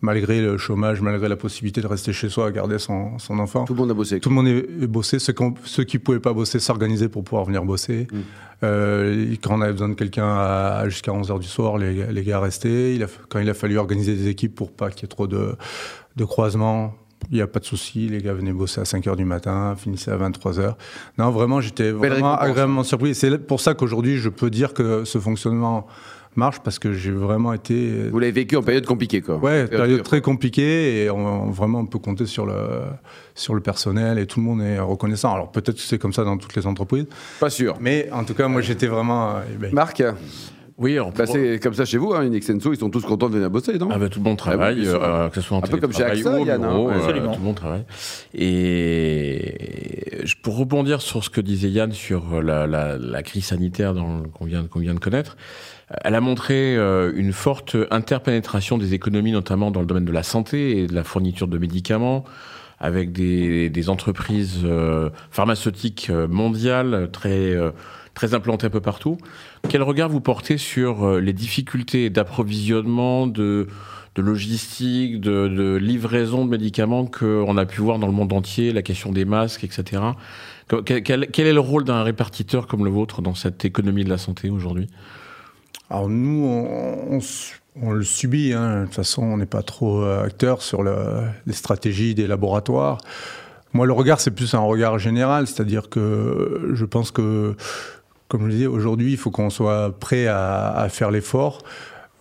malgré 0.02 0.42
le 0.42 0.58
chômage, 0.58 1.00
malgré 1.00 1.28
la 1.28 1.36
possibilité 1.36 1.80
de 1.80 1.86
rester 1.86 2.12
chez 2.12 2.28
soi 2.28 2.48
à 2.48 2.50
garder 2.50 2.78
son, 2.78 3.18
son 3.18 3.38
enfant. 3.38 3.64
Tout 3.64 3.74
le 3.74 3.80
monde 3.80 3.90
a 3.92 3.94
bossé. 3.94 4.20
Tout 4.20 4.28
le 4.28 4.34
monde 4.34 4.48
est 4.48 4.86
bossé. 4.86 5.18
Ceux, 5.18 5.34
ceux 5.64 5.84
qui 5.84 5.96
ne 5.96 6.02
pouvaient 6.02 6.20
pas 6.20 6.32
bosser 6.32 6.58
s'organisaient 6.58 7.08
pour 7.08 7.24
pouvoir 7.24 7.44
venir 7.44 7.64
bosser. 7.64 8.08
Mm. 8.12 8.18
Euh, 8.64 9.34
quand 9.42 9.56
on 9.56 9.60
avait 9.60 9.72
besoin 9.72 9.88
de 9.88 9.94
quelqu'un 9.94 10.88
jusqu'à 10.88 11.12
11h 11.12 11.38
du 11.38 11.48
soir, 11.48 11.78
les, 11.78 12.12
les 12.12 12.22
gars 12.24 12.40
restaient. 12.40 12.94
Il 12.94 13.04
a, 13.04 13.06
quand 13.28 13.38
il 13.38 13.48
a 13.48 13.54
fallu 13.54 13.78
organiser 13.78 14.14
des 14.14 14.28
équipes 14.28 14.54
pour 14.54 14.72
pas 14.72 14.90
qu'il 14.90 15.02
y 15.02 15.04
ait 15.04 15.08
trop 15.08 15.26
de, 15.26 15.56
de 16.16 16.24
croisements, 16.24 16.94
il 17.30 17.36
n'y 17.36 17.42
a 17.42 17.46
pas 17.46 17.60
de 17.60 17.64
souci, 17.64 18.08
les 18.08 18.20
gars 18.20 18.34
venaient 18.34 18.52
bosser 18.52 18.80
à 18.80 18.84
5h 18.84 19.16
du 19.16 19.24
matin, 19.24 19.74
finissaient 19.76 20.10
à 20.10 20.16
23h. 20.16 20.74
Non, 21.18 21.30
vraiment, 21.30 21.60
j'étais 21.60 21.90
vraiment 21.92 22.36
agréablement 22.36 22.82
surpris. 22.82 23.14
C'est 23.14 23.38
pour 23.38 23.60
ça 23.60 23.74
qu'aujourd'hui, 23.74 24.18
je 24.18 24.28
peux 24.28 24.50
dire 24.50 24.74
que 24.74 25.04
ce 25.04 25.18
fonctionnement 25.18 25.86
marche 26.36 26.60
parce 26.60 26.78
que 26.78 26.92
j'ai 26.92 27.10
vraiment 27.10 27.52
été. 27.52 28.08
Vous 28.10 28.18
l'avez 28.18 28.32
vécu 28.32 28.56
en 28.56 28.62
période 28.62 28.86
compliquée, 28.86 29.20
quoi. 29.20 29.36
Ouais, 29.36 29.66
période 29.66 30.02
très 30.02 30.20
compliquée 30.20 31.04
et 31.04 31.10
on, 31.10 31.50
vraiment 31.50 31.80
on 31.80 31.86
peut 31.86 31.98
compter 31.98 32.26
sur 32.26 32.46
le 32.46 32.54
sur 33.34 33.54
le 33.54 33.60
personnel 33.60 34.18
et 34.18 34.26
tout 34.26 34.40
le 34.40 34.46
monde 34.46 34.62
est 34.62 34.78
reconnaissant. 34.78 35.34
Alors 35.34 35.50
peut-être 35.50 35.76
que 35.76 35.82
c'est 35.82 35.98
comme 35.98 36.12
ça 36.12 36.24
dans 36.24 36.36
toutes 36.36 36.54
les 36.54 36.66
entreprises. 36.66 37.06
Pas 37.40 37.50
sûr. 37.50 37.76
Mais 37.80 38.08
en 38.12 38.24
tout 38.24 38.34
cas, 38.34 38.48
moi 38.48 38.60
j'étais 38.60 38.86
vraiment. 38.86 39.36
Marc. 39.72 40.02
Oui, 40.78 40.98
bah, 41.16 41.26
c'est 41.26 41.58
comme 41.62 41.74
ça 41.74 41.84
chez 41.84 41.98
vous, 41.98 42.12
hein, 42.12 42.24
Inextenso, 42.24 42.72
ils 42.72 42.78
sont 42.78 42.90
tous 42.90 43.04
contents 43.04 43.28
de 43.28 43.34
venir 43.34 43.50
bosser, 43.50 43.78
non? 43.78 43.88
Ah 43.90 43.98
bah, 43.98 44.08
Tout 44.08 44.20
le 44.20 44.24
monde 44.24 44.38
ah 44.40 44.42
travaille, 44.42 44.86
euh, 44.86 45.28
que 45.28 45.36
ce 45.36 45.40
soit 45.40 45.56
en 45.56 45.60
Un 45.60 45.66
peu 45.66 45.78
comme 45.78 45.92
chez 45.92 46.04
AXA, 46.04 46.40
Yann, 46.40 46.64
hein. 46.64 46.86
euh, 46.90 47.26
tout 47.32 47.38
le 47.40 47.44
monde 47.44 47.56
travaille. 47.56 47.84
Et 48.34 50.24
pour 50.42 50.56
rebondir 50.56 51.02
sur 51.02 51.22
ce 51.24 51.30
que 51.30 51.40
disait 51.40 51.70
Yann 51.70 51.92
sur 51.92 52.42
la, 52.42 52.66
la, 52.66 52.98
la 52.98 53.22
crise 53.22 53.46
sanitaire 53.46 53.94
qu'on 54.32 54.44
vient, 54.44 54.62
de 54.62 54.98
connaître, 54.98 55.36
elle 56.04 56.14
a 56.14 56.20
montré 56.20 56.76
euh, 56.76 57.12
une 57.14 57.32
forte 57.32 57.76
interpénétration 57.90 58.78
des 58.78 58.94
économies, 58.94 59.32
notamment 59.32 59.70
dans 59.70 59.80
le 59.80 59.86
domaine 59.86 60.04
de 60.04 60.12
la 60.12 60.22
santé 60.22 60.78
et 60.78 60.86
de 60.86 60.94
la 60.94 61.04
fourniture 61.04 61.48
de 61.48 61.58
médicaments, 61.58 62.24
avec 62.78 63.12
des, 63.12 63.70
des 63.70 63.88
entreprises 63.88 64.60
euh, 64.64 65.10
pharmaceutiques 65.30 66.08
euh, 66.10 66.26
mondiales 66.26 67.10
très, 67.12 67.54
très 68.14 68.34
implantées 68.34 68.66
un 68.66 68.70
peu 68.70 68.80
partout. 68.80 69.18
Quel 69.68 69.82
regard 69.82 70.08
vous 70.08 70.20
portez 70.20 70.58
sur 70.58 71.18
les 71.18 71.32
difficultés 71.32 72.10
d'approvisionnement, 72.10 73.26
de, 73.26 73.66
logistique, 74.16 75.20
de, 75.20 75.76
livraison 75.76 76.44
de 76.44 76.50
médicaments 76.50 77.06
qu'on 77.06 77.56
a 77.56 77.64
pu 77.64 77.80
voir 77.80 77.98
dans 77.98 78.06
le 78.06 78.12
monde 78.12 78.32
entier, 78.32 78.72
la 78.72 78.82
question 78.82 79.12
des 79.12 79.24
masques, 79.24 79.64
etc. 79.64 80.02
Quel, 80.84 81.24
est 81.24 81.52
le 81.52 81.60
rôle 81.60 81.84
d'un 81.84 82.02
répartiteur 82.02 82.66
comme 82.66 82.84
le 82.84 82.90
vôtre 82.90 83.22
dans 83.22 83.34
cette 83.34 83.64
économie 83.64 84.04
de 84.04 84.10
la 84.10 84.18
santé 84.18 84.50
aujourd'hui? 84.50 84.88
Alors 85.90 86.08
nous, 86.08 86.46
on, 87.76 87.90
le 87.90 88.02
subit. 88.02 88.54
Hein. 88.54 88.80
De 88.80 88.84
toute 88.86 88.94
façon, 88.94 89.22
on 89.22 89.36
n'est 89.36 89.46
pas 89.46 89.62
trop 89.62 90.02
euh, 90.02 90.24
acteur 90.24 90.62
sur 90.62 90.82
les 90.82 91.52
stratégies 91.52 92.14
des 92.14 92.26
laboratoires. 92.26 92.98
Moi, 93.74 93.86
le 93.86 93.92
regard, 93.92 94.20
c'est 94.20 94.30
plus 94.30 94.54
un 94.54 94.60
regard 94.60 94.98
général, 94.98 95.46
c'est-à-dire 95.46 95.88
que 95.88 96.70
je 96.74 96.84
pense 96.84 97.10
que 97.10 97.56
comme 98.32 98.44
je 98.44 98.46
le 98.46 98.52
disais, 98.54 98.66
aujourd'hui, 98.66 99.12
il 99.12 99.18
faut 99.18 99.30
qu'on 99.30 99.50
soit 99.50 99.94
prêt 100.00 100.26
à, 100.26 100.70
à 100.70 100.88
faire 100.88 101.10
l'effort. 101.10 101.58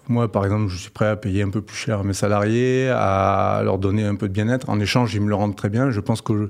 Moi, 0.10 0.30
par 0.30 0.44
exemple, 0.44 0.68
je 0.68 0.78
suis 0.78 0.90
prêt 0.90 1.08
à 1.08 1.16
payer 1.16 1.42
un 1.42 1.50
peu 1.50 1.62
plus 1.62 1.78
cher 1.78 2.04
mes 2.04 2.14
salariés, 2.14 2.90
à 2.90 3.62
leur 3.64 3.78
donner 3.78 4.04
un 4.04 4.16
peu 4.16 4.28
de 4.28 4.34
bien-être. 4.34 4.70
En 4.70 4.82
échange, 4.82 5.16
ils 5.16 5.22
me 5.22 5.30
le 5.30 5.36
rendent 5.36 5.56
très 5.56 5.70
bien. 5.70 5.90
Je 5.90 6.02
pense 6.02 6.22
que, 6.22 6.50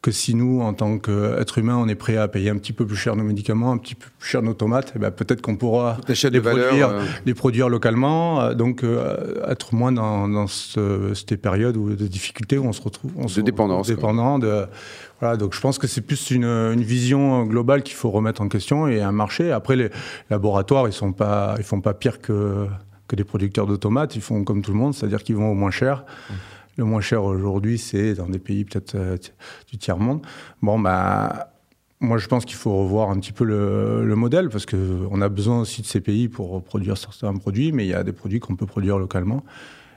que 0.00 0.10
si 0.10 0.34
nous, 0.34 0.62
en 0.62 0.72
tant 0.72 0.98
qu'êtres 0.98 1.58
humains, 1.58 1.76
on 1.76 1.88
est 1.88 1.94
prêt 1.94 2.16
à 2.16 2.26
payer 2.28 2.48
un 2.48 2.56
petit 2.56 2.72
peu 2.72 2.86
plus 2.86 2.96
cher 2.96 3.14
nos 3.14 3.24
médicaments, 3.24 3.72
un 3.72 3.76
petit 3.76 3.96
peu 3.96 4.06
plus 4.18 4.28
cher 4.30 4.40
nos 4.40 4.54
tomates, 4.54 4.94
eh 4.96 4.98
ben, 4.98 5.10
peut-être 5.10 5.42
qu'on 5.42 5.56
pourra 5.56 5.98
les, 6.08 6.40
produire, 6.40 6.88
euh... 6.88 7.02
les 7.26 7.34
produire 7.34 7.68
localement. 7.68 8.54
Donc, 8.54 8.82
euh, 8.82 9.44
être 9.46 9.74
moins 9.74 9.92
dans, 9.92 10.26
dans 10.26 10.46
ce, 10.46 11.12
cette 11.12 11.36
période 11.42 11.76
où, 11.76 11.90
de 11.90 12.06
difficulté 12.06 12.56
où 12.56 12.64
on 12.64 12.72
se 12.72 12.80
retrouve. 12.80 13.10
On 13.18 13.24
de 13.24 13.30
se 13.30 13.42
dépendance. 13.42 13.88
Dépendant 13.88 14.38
de, 14.38 14.64
voilà, 15.22 15.38
donc 15.38 15.54
je 15.54 15.60
pense 15.60 15.78
que 15.78 15.86
c'est 15.86 16.02
plus 16.02 16.30
une, 16.32 16.44
une 16.44 16.82
vision 16.82 17.44
globale 17.44 17.82
qu'il 17.82 17.94
faut 17.94 18.10
remettre 18.10 18.42
en 18.42 18.48
question 18.48 18.88
et 18.88 19.00
un 19.00 19.12
marché. 19.12 19.52
Après, 19.52 19.76
les 19.76 19.88
laboratoires, 20.28 20.86
ils 20.86 20.92
sont 20.92 21.12
pas, 21.12 21.54
ils 21.56 21.64
font 21.64 21.80
pas 21.80 21.94
pire 21.94 22.20
que 22.20 22.66
que 23.08 23.16
des 23.16 23.24
producteurs 23.24 23.66
de 23.66 23.76
tomates, 23.76 24.16
ils 24.16 24.22
font 24.22 24.42
comme 24.42 24.62
tout 24.62 24.72
le 24.72 24.78
monde, 24.78 24.94
c'est-à-dire 24.94 25.22
qu'ils 25.22 25.36
vont 25.36 25.50
au 25.50 25.54
moins 25.54 25.70
cher. 25.70 26.04
Mmh. 26.04 26.32
Le 26.78 26.84
moins 26.84 27.00
cher 27.02 27.22
aujourd'hui, 27.24 27.76
c'est 27.76 28.14
dans 28.14 28.26
des 28.26 28.38
pays 28.38 28.64
peut-être 28.64 28.94
euh, 28.94 29.18
du 29.70 29.76
tiers-monde. 29.76 30.22
Bon, 30.62 30.78
bah, 30.78 31.50
moi, 32.00 32.16
je 32.16 32.26
pense 32.26 32.46
qu'il 32.46 32.56
faut 32.56 32.74
revoir 32.74 33.10
un 33.10 33.18
petit 33.20 33.32
peu 33.32 33.44
le, 33.44 34.02
le 34.06 34.16
modèle, 34.16 34.48
parce 34.48 34.64
qu'on 34.64 35.20
a 35.20 35.28
besoin 35.28 35.60
aussi 35.60 35.82
de 35.82 35.86
ces 35.86 36.00
pays 36.00 36.28
pour 36.28 36.64
produire 36.64 36.96
certains 36.96 37.34
produits, 37.34 37.70
mais 37.70 37.84
il 37.84 37.90
y 37.90 37.94
a 37.94 38.02
des 38.02 38.12
produits 38.12 38.40
qu'on 38.40 38.56
peut 38.56 38.64
produire 38.64 38.96
localement. 38.98 39.44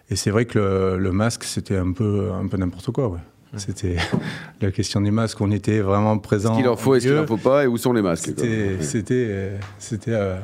Et 0.10 0.18
c'est 0.18 0.30
vrai 0.30 0.44
que 0.44 0.60
le, 0.60 0.98
le 0.98 1.12
masque, 1.14 1.46
c'était 1.46 1.78
un 1.78 1.94
peu, 1.94 2.32
un 2.34 2.48
peu 2.48 2.58
n'importe 2.58 2.92
quoi, 2.92 3.08
ouais. 3.08 3.20
C'était 3.58 3.96
la 4.62 4.72
question 4.72 5.02
des 5.02 5.12
masques. 5.12 5.40
On 5.42 5.52
était 5.52 5.80
vraiment 5.80 6.18
présent. 6.18 6.54
Est-ce 6.54 6.60
qu'il 6.60 6.70
en 6.70 6.76
faut, 6.76 6.96
est-ce 6.96 7.08
qu'il 7.08 7.18
en 7.18 7.28
faut 7.28 7.38
pas, 7.38 7.64
et 7.64 7.68
où 7.68 7.78
sont 7.78 7.94
les 7.94 8.02
masques 8.02 8.26
C'était, 8.26 8.78
c'était, 8.82 9.52
c'était 9.80 10.12
euh, 10.12 10.38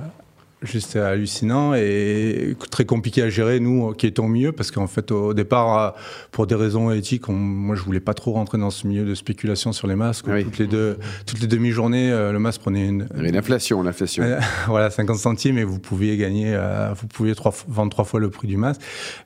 juste 0.62 0.96
hallucinant 0.96 1.74
et 1.74 2.56
très 2.70 2.86
compliqué 2.86 3.24
à 3.24 3.30
gérer, 3.30 3.60
nous 3.60 3.94
qui 3.94 4.08
étions 4.08 4.26
au 4.26 4.30
milieu, 4.30 4.52
parce 4.52 4.72
qu'en 4.72 4.88
fait, 4.88 5.12
au 5.12 5.34
départ, 5.34 5.96
pour 6.32 6.48
des 6.48 6.56
raisons 6.56 6.92
éthiques, 6.92 7.30
on, 7.30 7.34
moi 7.34 7.76
je 7.76 7.82
voulais 7.82 8.00
pas 8.00 8.14
trop 8.14 8.34
rentrer 8.34 8.58
dans 8.58 8.70
ce 8.70 8.88
milieu 8.88 9.06
de 9.06 9.16
spéculation 9.16 9.72
sur 9.74 9.88
les 9.88 9.96
masques. 9.96 10.26
Oui. 10.28 10.44
Toutes 10.44 10.60
les, 10.60 10.68
deux, 10.68 10.98
toutes 11.26 11.42
les 11.42 11.48
demi-journées, 11.48 12.12
euh, 12.12 12.32
le 12.32 12.40
masque 12.40 12.62
prenait 12.62 12.88
une. 12.88 13.08
Une 13.16 13.36
inflation, 13.36 13.82
l'inflation. 13.82 14.24
voilà, 14.68 14.90
50 14.90 15.18
centimes 15.18 15.58
et 15.58 15.64
vous 15.64 15.80
pouviez 15.80 16.18
gagner, 16.18 16.54
euh, 16.54 16.94
vous 17.00 17.08
pouviez 17.08 17.36
trois, 17.36 17.54
vendre 17.68 17.92
trois 17.92 18.06
fois 18.06 18.20
le 18.20 18.30
prix 18.30 18.48
du 18.48 18.58
masque. 18.58 18.82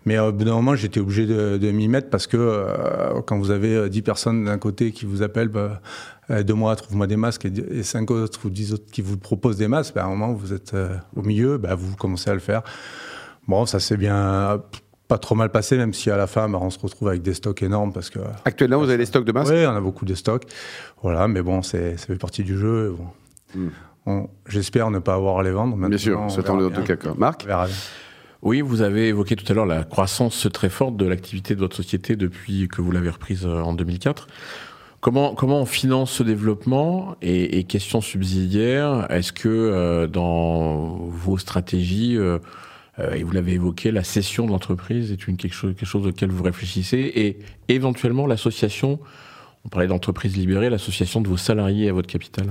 Mais 0.06 0.18
au 0.18 0.32
bout 0.32 0.46
d'un 0.46 0.54
moment, 0.54 0.76
j'étais 0.76 1.00
obligé 1.00 1.26
de, 1.26 1.58
de 1.58 1.72
m'y 1.72 1.88
mettre 1.88 2.10
parce 2.10 2.28
que 2.28 2.38
euh, 2.38 3.22
quand 3.26 3.38
vous 3.38 3.52
avez 3.52 3.90
10 3.90 4.02
personnes 4.02 4.46
d'un 4.46 4.58
côté 4.58 4.92
qui 4.92 5.06
vous 5.06 5.22
appellent, 5.22 5.50
bah, 5.50 5.60
euh, 5.60 5.76
deux 6.30 6.54
mois, 6.54 6.76
trouve-moi 6.76 7.08
des 7.08 7.18
masques, 7.18 7.46
et 7.46 7.84
cinq 7.84 8.12
autres 8.12 8.46
ou 8.46 8.50
dix 8.50 8.74
autres 8.74 8.92
qui 8.92 9.02
vous 9.02 9.18
proposent 9.18 9.58
des 9.58 9.68
masques, 9.68 9.96
ben, 9.96 10.04
à 10.04 10.06
un 10.06 10.10
moment, 10.10 10.34
vous 10.34 10.54
êtes 10.54 10.74
euh, 10.74 10.96
au 11.16 11.22
milieu, 11.22 11.58
ben, 11.58 11.76
vous 11.76 11.96
commencez 11.96 12.30
à 12.30 12.34
le 12.34 12.40
faire. 12.40 12.64
Bon, 13.48 13.66
ça 13.66 13.80
s'est 13.80 13.98
bien 13.98 14.62
pas 15.08 15.20
trop 15.20 15.36
mal 15.36 15.52
passé, 15.52 15.78
même 15.78 15.94
si 15.94 16.10
à 16.10 16.18
la 16.18 16.26
fin, 16.26 16.50
ben, 16.50 16.58
on 16.62 16.70
se 16.70 16.80
retrouve 16.80 17.10
avec 17.10 17.22
des 17.22 17.34
stocks 17.34 17.62
énormes 17.62 17.94
parce 17.94 18.10
que. 18.10 18.20
Actuellement, 18.44 18.80
vous 18.80 18.90
avez 18.90 18.98
des 18.98 19.06
stocks 19.06 19.26
de 19.26 19.32
masques? 19.32 19.52
Oui, 19.52 19.66
on 19.68 19.76
a 19.76 19.82
beaucoup 19.82 20.06
de 20.06 20.16
stocks. 20.16 20.46
Voilà, 21.04 21.28
mais 21.28 21.42
bon, 21.42 21.62
ça 21.62 21.78
fait 21.98 22.16
partie 22.16 22.44
du 22.44 22.58
jeu. 22.58 22.96
Bon. 22.98 23.70
Hmm. 24.08 24.28
J'espère 24.48 24.92
ne 24.92 25.00
pas 25.00 25.16
avoir 25.16 25.40
à 25.40 25.44
les 25.44 25.52
vendre. 25.52 25.76
Maintenant, 25.76 25.90
bien 25.90 25.98
sûr, 25.98 26.26
c'est 26.30 26.50
en 26.50 26.70
tout 26.70 26.84
cas. 26.84 26.96
Marc 27.18 27.46
oui, 28.46 28.62
vous 28.62 28.84
avez 28.84 29.08
évoqué 29.08 29.36
tout 29.36 29.52
à 29.52 29.56
l'heure 29.56 29.66
la 29.66 29.84
croissance 29.84 30.48
très 30.54 30.70
forte 30.70 30.96
de 30.98 31.08
l'activité 31.08 31.56
de 31.56 31.60
votre 31.60 31.76
société 31.76 32.16
depuis 32.16 32.68
que 32.68 32.80
vous 32.80 32.92
l'avez 32.92 33.10
reprise 33.10 33.44
euh, 33.44 33.62
en 33.62 33.74
2004. 33.74 34.28
Comment, 35.06 35.36
comment 35.36 35.62
on 35.62 35.66
finance 35.68 36.14
ce 36.14 36.24
développement 36.24 37.16
et, 37.22 37.64
question 37.66 38.02
subsidiaire, 38.02 39.06
est-ce 39.12 39.32
que 39.32 39.48
euh, 39.48 40.08
dans 40.08 40.96
vos 41.10 41.38
stratégies, 41.38 42.18
euh, 42.18 42.40
euh, 42.98 43.14
et 43.14 43.22
vous 43.22 43.32
l'avez 43.32 43.52
évoqué, 43.52 43.92
la 43.92 44.04
cession 44.04 44.48
de 44.48 44.50
l'entreprise 44.50 45.12
est 45.12 45.28
une, 45.28 45.38
quelque, 45.38 45.54
chose, 45.54 45.76
quelque 45.76 45.88
chose 45.88 46.08
auquel 46.08 46.32
vous 46.32 46.42
réfléchissez 46.42 46.98
et 46.98 47.38
éventuellement 47.68 48.26
l'association, 48.26 48.98
on 49.64 49.70
parlait 49.70 49.86
d'entreprise 49.86 50.36
libérée, 50.36 50.72
l'association 50.72 51.22
de 51.22 51.28
vos 51.28 51.38
salariés 51.38 51.88
à 51.88 51.94
votre 51.94 52.08
capital 52.08 52.48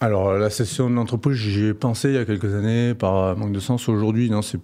alors, 0.00 0.34
la 0.34 0.50
cession 0.50 0.90
de 0.90 0.94
l'entreprise, 0.94 1.36
j'y 1.36 1.64
ai 1.68 1.74
pensé 1.74 2.08
il 2.08 2.14
y 2.16 2.18
a 2.18 2.26
quelques 2.26 2.54
années 2.54 2.92
par 2.92 3.34
manque 3.34 3.52
de 3.52 3.60
sens. 3.60 3.88
Aujourd'hui, 3.88 4.28
non, 4.28 4.42
c'est 4.42 4.60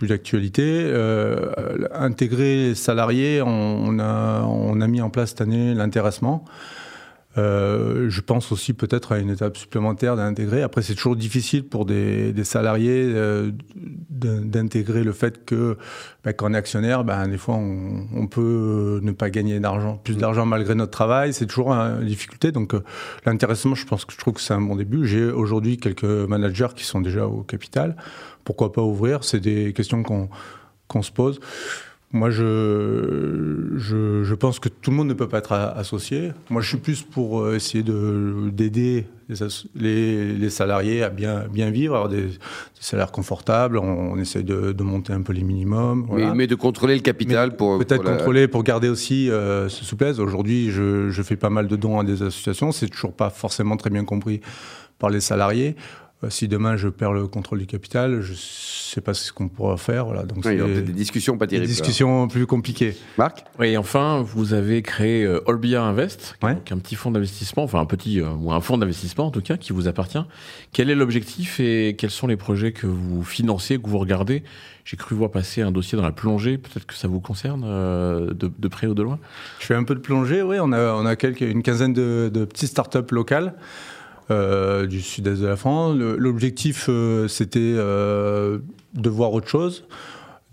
plus 0.00 0.08
d'actualité. 0.08 0.62
Euh, 0.64 1.52
intégrer 1.92 2.74
salariés, 2.74 3.42
on, 3.42 3.98
a, 3.98 4.40
on 4.44 4.80
a 4.80 4.86
mis 4.88 5.02
en 5.02 5.10
place 5.10 5.28
cette 5.30 5.42
année 5.42 5.74
l'intéressement. 5.74 6.46
Euh, 7.38 8.10
je 8.10 8.20
pense 8.20 8.50
aussi 8.50 8.72
peut-être 8.72 9.12
à 9.12 9.18
une 9.18 9.30
étape 9.30 9.56
supplémentaire 9.56 10.16
d'intégrer. 10.16 10.62
Après, 10.62 10.82
c'est 10.82 10.96
toujours 10.96 11.14
difficile 11.14 11.64
pour 11.64 11.84
des, 11.84 12.32
des 12.32 12.42
salariés 12.42 13.04
euh, 13.14 13.52
d'intégrer 14.10 15.04
le 15.04 15.12
fait 15.12 15.44
que 15.44 15.78
ben, 16.24 16.32
quand 16.32 16.50
on 16.50 16.54
est 16.54 16.56
actionnaire, 16.56 17.04
ben, 17.04 17.28
des 17.28 17.38
fois 17.38 17.54
on, 17.54 18.06
on 18.14 18.26
peut 18.26 18.98
ne 19.02 19.12
pas 19.12 19.30
gagner 19.30 19.60
d'argent, 19.60 20.00
plus 20.02 20.16
d'argent 20.16 20.44
malgré 20.44 20.74
notre 20.74 20.90
travail. 20.90 21.32
C'est 21.32 21.46
toujours 21.46 21.70
une 21.70 22.04
difficulté. 22.04 22.50
Donc 22.50 22.74
euh, 22.74 22.82
l'intéressement, 23.24 23.76
je 23.76 23.86
pense 23.86 24.04
que 24.04 24.12
je 24.12 24.18
trouve 24.18 24.34
que 24.34 24.40
c'est 24.40 24.54
un 24.54 24.60
bon 24.60 24.74
début. 24.74 25.06
J'ai 25.06 25.30
aujourd'hui 25.30 25.78
quelques 25.78 26.02
managers 26.02 26.74
qui 26.74 26.84
sont 26.84 27.00
déjà 27.00 27.26
au 27.26 27.42
capital. 27.42 27.94
Pourquoi 28.42 28.72
pas 28.72 28.82
ouvrir? 28.82 29.22
C'est 29.22 29.40
des 29.40 29.72
questions 29.72 30.02
qu'on 30.02 30.28
qu'on 30.88 31.02
se 31.02 31.12
pose. 31.12 31.38
Moi, 32.12 32.30
je, 32.30 33.70
je, 33.76 34.24
je, 34.24 34.34
pense 34.34 34.58
que 34.58 34.68
tout 34.68 34.90
le 34.90 34.96
monde 34.96 35.06
ne 35.06 35.14
peut 35.14 35.28
pas 35.28 35.38
être 35.38 35.52
associé. 35.52 36.32
Moi, 36.48 36.60
je 36.60 36.68
suis 36.68 36.78
plus 36.78 37.02
pour 37.02 37.40
euh, 37.40 37.54
essayer 37.54 37.84
d'aider 37.84 39.06
les, 39.28 39.36
les, 39.76 40.34
les, 40.34 40.50
salariés 40.50 41.04
à 41.04 41.08
bien, 41.08 41.44
bien 41.48 41.70
vivre, 41.70 41.94
avoir 41.94 42.08
des, 42.08 42.22
des 42.22 42.38
salaires 42.80 43.12
confortables. 43.12 43.78
On, 43.78 44.14
on 44.14 44.18
essaye 44.18 44.42
de, 44.42 44.72
de, 44.72 44.82
monter 44.82 45.12
un 45.12 45.22
peu 45.22 45.32
les 45.32 45.44
minimums. 45.44 46.04
Voilà. 46.08 46.30
Mais, 46.30 46.34
mais, 46.34 46.46
de 46.48 46.56
contrôler 46.56 46.96
le 46.96 47.00
capital 47.00 47.50
mais 47.50 47.56
pour. 47.56 47.78
Peut-être 47.78 48.02
contrôler 48.02 48.48
pour 48.48 48.64
garder 48.64 48.88
aussi 48.88 49.30
euh, 49.30 49.68
ce 49.68 49.84
souplesse. 49.84 50.18
Aujourd'hui, 50.18 50.72
je, 50.72 51.10
je 51.10 51.22
fais 51.22 51.36
pas 51.36 51.50
mal 51.50 51.68
de 51.68 51.76
dons 51.76 52.00
à 52.00 52.02
des 52.02 52.22
associations. 52.24 52.72
C'est 52.72 52.88
toujours 52.88 53.12
pas 53.12 53.30
forcément 53.30 53.76
très 53.76 53.90
bien 53.90 54.04
compris 54.04 54.40
par 54.98 55.10
les 55.10 55.20
salariés. 55.20 55.76
Euh, 56.22 56.28
si 56.28 56.48
demain 56.48 56.76
je 56.76 56.88
perds 56.88 57.12
le 57.12 57.26
contrôle 57.26 57.60
du 57.60 57.66
capital, 57.66 58.20
je 58.20 58.34
sais 58.34 59.00
pas 59.00 59.14
ce 59.14 59.32
qu'on 59.32 59.48
pourra 59.48 59.76
faire. 59.76 60.04
Voilà. 60.04 60.24
Donc 60.24 60.44
oui, 60.44 60.52
il 60.52 60.58
y 60.58 60.62
a 60.62 60.80
des 60.80 60.92
discussions 60.92 61.38
pas 61.38 61.46
terribles. 61.46 61.66
Des 61.66 61.72
discussions 61.72 62.28
plus 62.28 62.46
compliquées. 62.46 62.94
Marc? 63.16 63.44
Oui, 63.58 63.68
et 63.68 63.76
enfin, 63.76 64.22
vous 64.22 64.52
avez 64.52 64.82
créé 64.82 65.24
euh, 65.24 65.40
Olbia 65.46 65.82
Invest, 65.82 66.36
ouais. 66.42 66.58
qui 66.64 66.72
est 66.72 66.76
un 66.76 66.78
petit 66.78 66.94
fonds 66.94 67.10
d'investissement, 67.10 67.62
enfin 67.62 67.80
un 67.80 67.86
petit, 67.86 68.20
euh, 68.20 68.28
ou 68.30 68.52
un 68.52 68.60
fonds 68.60 68.76
d'investissement 68.76 69.26
en 69.26 69.30
tout 69.30 69.40
cas, 69.40 69.56
qui 69.56 69.72
vous 69.72 69.88
appartient. 69.88 70.22
Quel 70.72 70.90
est 70.90 70.94
l'objectif 70.94 71.58
et 71.58 71.96
quels 71.96 72.10
sont 72.10 72.26
les 72.26 72.36
projets 72.36 72.72
que 72.72 72.86
vous 72.86 73.24
financez, 73.24 73.78
que 73.78 73.88
vous 73.88 73.98
regardez? 73.98 74.42
J'ai 74.84 74.96
cru 74.96 75.14
voir 75.14 75.30
passer 75.30 75.62
un 75.62 75.70
dossier 75.70 75.96
dans 75.96 76.04
la 76.04 76.12
plongée, 76.12 76.58
peut-être 76.58 76.86
que 76.86 76.94
ça 76.94 77.06
vous 77.06 77.20
concerne 77.20 77.64
euh, 77.64 78.32
de, 78.32 78.50
de, 78.58 78.68
près 78.68 78.86
ou 78.86 78.94
de 78.94 79.02
loin? 79.02 79.18
Je 79.60 79.66
fais 79.66 79.74
un 79.74 79.84
peu 79.84 79.94
de 79.94 80.00
plongée, 80.00 80.42
oui. 80.42 80.56
On 80.60 80.72
a, 80.72 80.94
on 80.94 81.06
a 81.06 81.16
quelques, 81.16 81.42
une 81.42 81.62
quinzaine 81.62 81.92
de, 81.92 82.30
de 82.32 82.44
petites 82.44 82.70
startups 82.70 83.12
locales. 83.12 83.54
Euh, 84.30 84.86
du 84.86 85.00
sud-est 85.00 85.40
de 85.40 85.46
la 85.46 85.56
France. 85.56 85.96
L'objectif, 85.96 86.86
euh, 86.88 87.26
c'était 87.26 87.58
euh, 87.58 88.58
de 88.94 89.10
voir 89.10 89.32
autre 89.32 89.48
chose, 89.48 89.86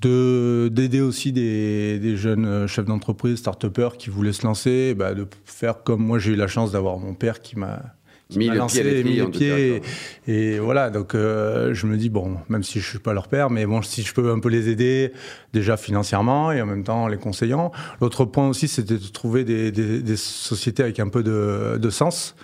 d'aider 0.02 1.02
aussi 1.02 1.32
des, 1.32 2.00
des, 2.00 2.18
jeunes 2.18 2.66
chefs 2.66 2.86
d'entreprise, 2.86 3.38
start-upers 3.38 3.98
qui 3.98 4.10
voulaient 4.10 4.34
se 4.34 4.48
lancer, 4.48 4.96
bah, 4.96 5.14
de 5.14 5.28
faire 5.46 5.84
comme 5.84 6.02
moi 6.04 6.18
j'ai 6.18 6.32
eu 6.34 6.36
la 6.36 6.48
chance 6.48 6.72
d'avoir 6.72 6.98
mon 6.98 7.14
père 7.14 7.40
qui 7.42 7.60
m'a 7.60 7.82
mis 8.36 8.48
le 8.50 8.56
lancé, 8.56 8.82
pied, 8.82 9.04
mis 9.04 9.14
les 9.14 9.28
pieds 9.28 9.82
et, 10.28 10.56
et, 10.56 10.60
voilà 10.60 10.90
donc 10.90 11.16
euh, 11.16 11.74
je 11.74 11.88
me 11.88 11.96
dis 11.96 12.10
bon 12.10 12.38
même 12.50 12.62
si 12.62 12.82
je 12.82 12.88
suis 12.88 13.00
pas 13.00 13.14
leur 13.14 13.30
père 13.30 13.50
mais 13.50 13.66
bon 13.66 13.82
si 13.82 14.04
je 14.04 14.14
peux 14.14 14.32
un 14.32 14.40
peu 14.40 14.50
les 14.50 14.68
aider 14.70 15.14
déjà 15.54 15.78
financièrement 15.78 16.52
et 16.52 16.62
en 16.62 16.66
même 16.66 16.84
temps 16.84 17.08
les 17.08 17.18
conseillant. 17.18 17.72
L'autre 18.02 18.26
point 18.26 18.48
aussi 18.50 18.68
c'était 18.68 18.98
de 18.98 19.08
trouver 19.08 19.46
des, 19.46 19.72
des, 19.72 20.02
des, 20.02 20.18
sociétés 20.18 20.84
avec 20.84 21.00
un 21.00 21.08
peu 21.08 21.24
de, 21.24 21.78
de 21.78 21.90
sens 21.90 22.36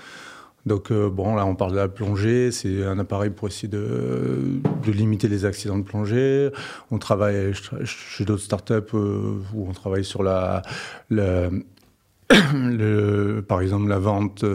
donc 0.65 0.91
euh, 0.91 1.10
bon, 1.10 1.36
là 1.36 1.46
on 1.46 1.55
parle 1.55 1.72
de 1.72 1.77
la 1.77 1.89
plongée, 1.89 2.51
c'est 2.51 2.86
un 2.86 2.98
appareil 2.98 3.32
pour 3.32 3.50
essayer 3.50 3.67
de, 3.67 4.62
limiter 4.88 5.27
les 5.27 5.43
accidents 5.46 5.77
de 5.77 5.84
plongée. 5.84 6.50
On 6.89 7.00
travaille 7.00 7.53
chez 7.84 8.24
d'autres 8.24 8.43
startups 8.43 8.74
euh, 8.93 9.41
où 9.53 9.67
on 9.67 9.74
travaille 9.74 10.05
sur 10.05 10.24
la, 10.24 10.62
par 13.48 13.62
exemple 13.62 13.89
la 13.89 14.00
vente 14.00 14.46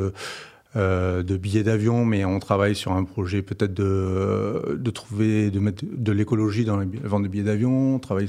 euh, 0.76 1.22
de 1.22 1.36
billets 1.36 1.62
d'avion, 1.62 2.06
mais 2.06 2.24
on 2.24 2.38
travaille 2.38 2.74
sur 2.74 2.92
un 2.92 3.04
projet 3.04 3.42
peut-être 3.42 3.74
de, 3.74 4.78
de 4.78 4.90
trouver, 4.90 5.50
de 5.50 5.60
mettre 5.60 5.84
de 5.90 6.12
l'écologie 6.12 6.64
dans 6.64 6.78
la 6.78 6.86
vente 7.04 7.24
de 7.24 7.28
billets 7.28 7.44
d'avion. 7.44 7.96
On 7.96 7.98
travaille 7.98 8.28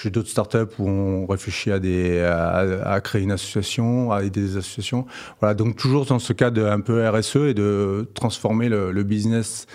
j'ai 0.00 0.10
d'autres 0.10 0.28
startups 0.28 0.74
où 0.78 0.88
on 0.88 1.26
réfléchit 1.26 1.72
à, 1.72 1.78
des, 1.78 2.20
à, 2.20 2.58
à, 2.84 3.00
créer 3.00 3.22
une 3.22 3.32
association, 3.32 4.12
à 4.12 4.22
aider 4.22 4.40
des 4.40 4.56
associations. 4.56 5.06
Voilà, 5.40 5.54
donc 5.54 5.76
toujours 5.76 6.06
dans 6.06 6.18
ce 6.18 6.32
cas 6.32 6.50
de 6.50 6.62
un 6.62 6.80
peu 6.80 7.06
RSE 7.08 7.36
et 7.36 7.54
de 7.54 8.08
transformer 8.14 8.68
le, 8.68 8.92
le 8.92 9.02
business 9.02 9.66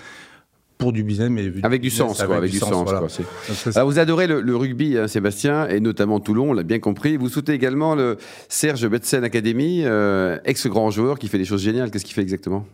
pour 0.78 0.92
du 0.92 1.04
business, 1.04 1.30
mais 1.30 1.52
avec 1.62 1.80
du 1.80 1.90
sens, 1.90 2.22
quoi, 2.22 2.36
avec 2.36 2.50
du, 2.50 2.58
sens. 2.58 2.70
sens 2.70 2.84
voilà. 2.84 3.00
quoi, 3.00 3.72
Alors 3.74 3.88
vous 3.88 3.98
adorez 3.98 4.26
le, 4.26 4.40
le, 4.40 4.56
rugby, 4.56 4.98
hein, 4.98 5.06
Sébastien, 5.06 5.68
et 5.68 5.78
notamment 5.80 6.18
Toulon, 6.20 6.50
on 6.50 6.52
l'a 6.52 6.64
bien 6.64 6.80
compris. 6.80 7.16
Vous 7.16 7.28
soutenez 7.28 7.54
également 7.54 7.94
le 7.94 8.16
Serge 8.48 8.86
Betsen 8.88 9.22
Academy, 9.22 9.82
euh, 9.84 10.38
ex-grand 10.44 10.90
joueur 10.90 11.18
qui 11.18 11.28
fait 11.28 11.38
des 11.38 11.44
choses 11.44 11.62
géniales. 11.62 11.90
Qu'est-ce 11.90 12.04
qu'il 12.04 12.14
fait 12.14 12.22
exactement? 12.22 12.66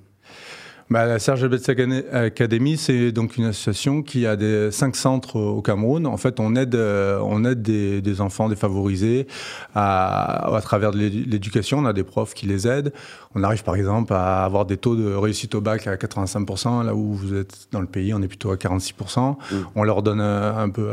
Bah, 0.90 1.06
La 1.06 1.18
Serge 1.18 1.44
Abetz 1.44 1.68
Academy, 2.12 2.76
c'est 2.76 3.12
donc 3.12 3.36
une 3.36 3.44
association 3.44 4.02
qui 4.02 4.26
a 4.26 4.36
des 4.36 4.70
cinq 4.72 4.96
centres 4.96 5.36
au 5.36 5.62
Cameroun. 5.62 6.06
En 6.06 6.16
fait, 6.16 6.40
on 6.40 6.56
aide, 6.56 6.74
euh, 6.74 7.20
on 7.22 7.44
aide 7.44 7.62
des, 7.62 8.02
des 8.02 8.20
enfants 8.20 8.48
défavorisés 8.48 9.26
à, 9.74 10.54
à 10.54 10.60
travers 10.60 10.90
l'éducation. 10.90 11.78
On 11.78 11.86
a 11.86 11.92
des 11.92 12.02
profs 12.02 12.34
qui 12.34 12.46
les 12.46 12.66
aident. 12.66 12.92
On 13.36 13.44
arrive 13.44 13.62
par 13.62 13.76
exemple 13.76 14.12
à 14.12 14.44
avoir 14.44 14.66
des 14.66 14.76
taux 14.76 14.96
de 14.96 15.14
réussite 15.14 15.54
au 15.54 15.60
bac 15.60 15.86
à 15.86 15.94
85%, 15.94 16.84
là 16.84 16.96
où 16.96 17.14
vous 17.14 17.36
êtes 17.36 17.68
dans 17.70 17.80
le 17.80 17.86
pays, 17.86 18.12
on 18.12 18.20
est 18.22 18.26
plutôt 18.26 18.50
à 18.50 18.56
46%. 18.56 19.20
Mmh. 19.20 19.56
On 19.76 19.84
leur 19.84 20.02
donne 20.02 20.20
un 20.20 20.68
peu, 20.68 20.90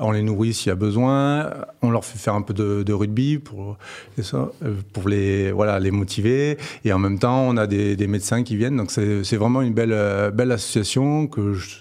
on 0.00 0.12
les 0.12 0.22
nourrit 0.22 0.54
s'il 0.54 0.68
y 0.68 0.72
a 0.72 0.76
besoin. 0.76 1.50
On 1.82 1.90
leur 1.90 2.04
fait 2.04 2.18
faire 2.18 2.34
un 2.34 2.42
peu 2.42 2.54
de, 2.54 2.84
de 2.84 2.92
rugby 2.92 3.38
pour, 3.38 3.76
pour 4.92 5.08
les, 5.08 5.50
voilà, 5.50 5.80
les 5.80 5.90
motiver. 5.90 6.58
Et 6.84 6.92
en 6.92 7.00
même 7.00 7.18
temps, 7.18 7.40
on 7.48 7.56
a 7.56 7.66
des, 7.66 7.96
des 7.96 8.06
médecins 8.06 8.44
qui 8.44 8.54
viennent. 8.56 8.76
Donc 8.76 8.92
c'est 8.92 9.36
vraiment 9.40 9.62
une 9.62 9.74
belle, 9.74 9.92
euh, 9.92 10.30
belle 10.30 10.52
association 10.52 11.26
que 11.26 11.54
je, 11.54 11.78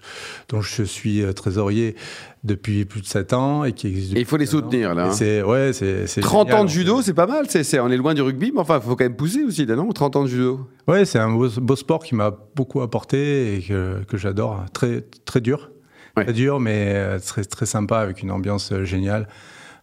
dont 0.47 0.61
je 0.61 0.83
suis 0.83 1.21
euh, 1.21 1.33
trésorier 1.33 1.95
depuis 2.43 2.85
plus 2.85 3.01
de 3.01 3.05
7 3.05 3.33
ans 3.33 3.63
et 3.65 3.73
qui 3.73 3.87
existe. 3.87 4.15
Et 4.15 4.21
il 4.21 4.25
faut 4.25 4.37
les 4.37 4.45
soutenir 4.45 4.95
là. 4.95 5.07
Hein. 5.07 5.11
C'est 5.11 5.43
ouais, 5.43 5.71
c'est 5.73 6.21
30 6.21 6.53
ans 6.53 6.63
de 6.63 6.69
judo, 6.69 7.01
c'est 7.01 7.13
pas 7.13 7.27
mal. 7.27 7.45
C'est 7.49 7.79
on 7.79 7.89
est 7.89 7.97
loin 7.97 8.13
du 8.13 8.21
rugby, 8.21 8.51
mais 8.53 8.61
enfin, 8.61 8.79
il 8.81 8.87
faut 8.87 8.95
quand 8.95 9.03
même 9.03 9.15
pousser 9.15 9.43
aussi, 9.43 9.65
là, 9.65 9.75
non 9.75 9.89
30 9.89 10.15
ans 10.15 10.23
de 10.23 10.29
judo. 10.29 10.67
Ouais, 10.87 11.05
c'est 11.05 11.19
un 11.19 11.29
beau, 11.29 11.49
beau, 11.49 11.75
sport 11.75 12.03
qui 12.03 12.15
m'a 12.15 12.31
beaucoup 12.55 12.81
apporté 12.81 13.57
et 13.57 13.61
que, 13.61 14.03
que 14.07 14.17
j'adore. 14.17 14.65
Très 14.73 15.03
très 15.25 15.41
dur, 15.41 15.69
ouais. 16.17 16.23
très 16.23 16.33
dur, 16.33 16.59
mais 16.59 16.93
euh, 16.95 17.19
très 17.19 17.43
très 17.43 17.65
sympa 17.65 17.99
avec 17.99 18.23
une 18.23 18.31
ambiance 18.31 18.73
géniale 18.83 19.27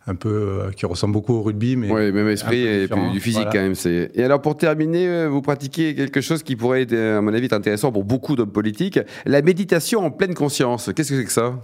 un 0.09 0.15
peu 0.15 0.29
euh, 0.29 0.71
qui 0.71 0.87
ressemble 0.87 1.15
beaucoup 1.15 1.35
au 1.35 1.43
rugby, 1.43 1.77
mais 1.77 1.91
oui, 1.91 2.13
même 2.13 2.29
esprit 2.29 2.65
et 2.65 2.89
puis 2.89 3.11
du 3.13 3.21
physique 3.21 3.43
voilà. 3.43 3.53
quand 3.53 3.63
même. 3.63 3.75
C'est 3.75 4.11
et 4.15 4.23
alors 4.23 4.41
pour 4.41 4.57
terminer, 4.57 5.09
euh, 5.09 5.29
vous 5.29 5.43
pratiquez 5.43 5.95
quelque 5.95 6.21
chose 6.21 6.43
qui 6.43 6.55
pourrait 6.55 6.83
être 6.83 6.95
à 6.95 7.21
mon 7.21 7.35
avis 7.35 7.49
intéressant 7.51 7.91
pour 7.91 8.05
beaucoup 8.05 8.37
d'hommes 8.37 8.53
politiques, 8.53 9.01
la 9.25 9.43
méditation 9.43 10.05
en 10.05 10.11
pleine 10.11 10.35
conscience. 10.35 10.91
Qu'est-ce 10.95 11.11
que 11.11 11.19
c'est 11.19 11.25
que 11.25 11.33
ça? 11.33 11.55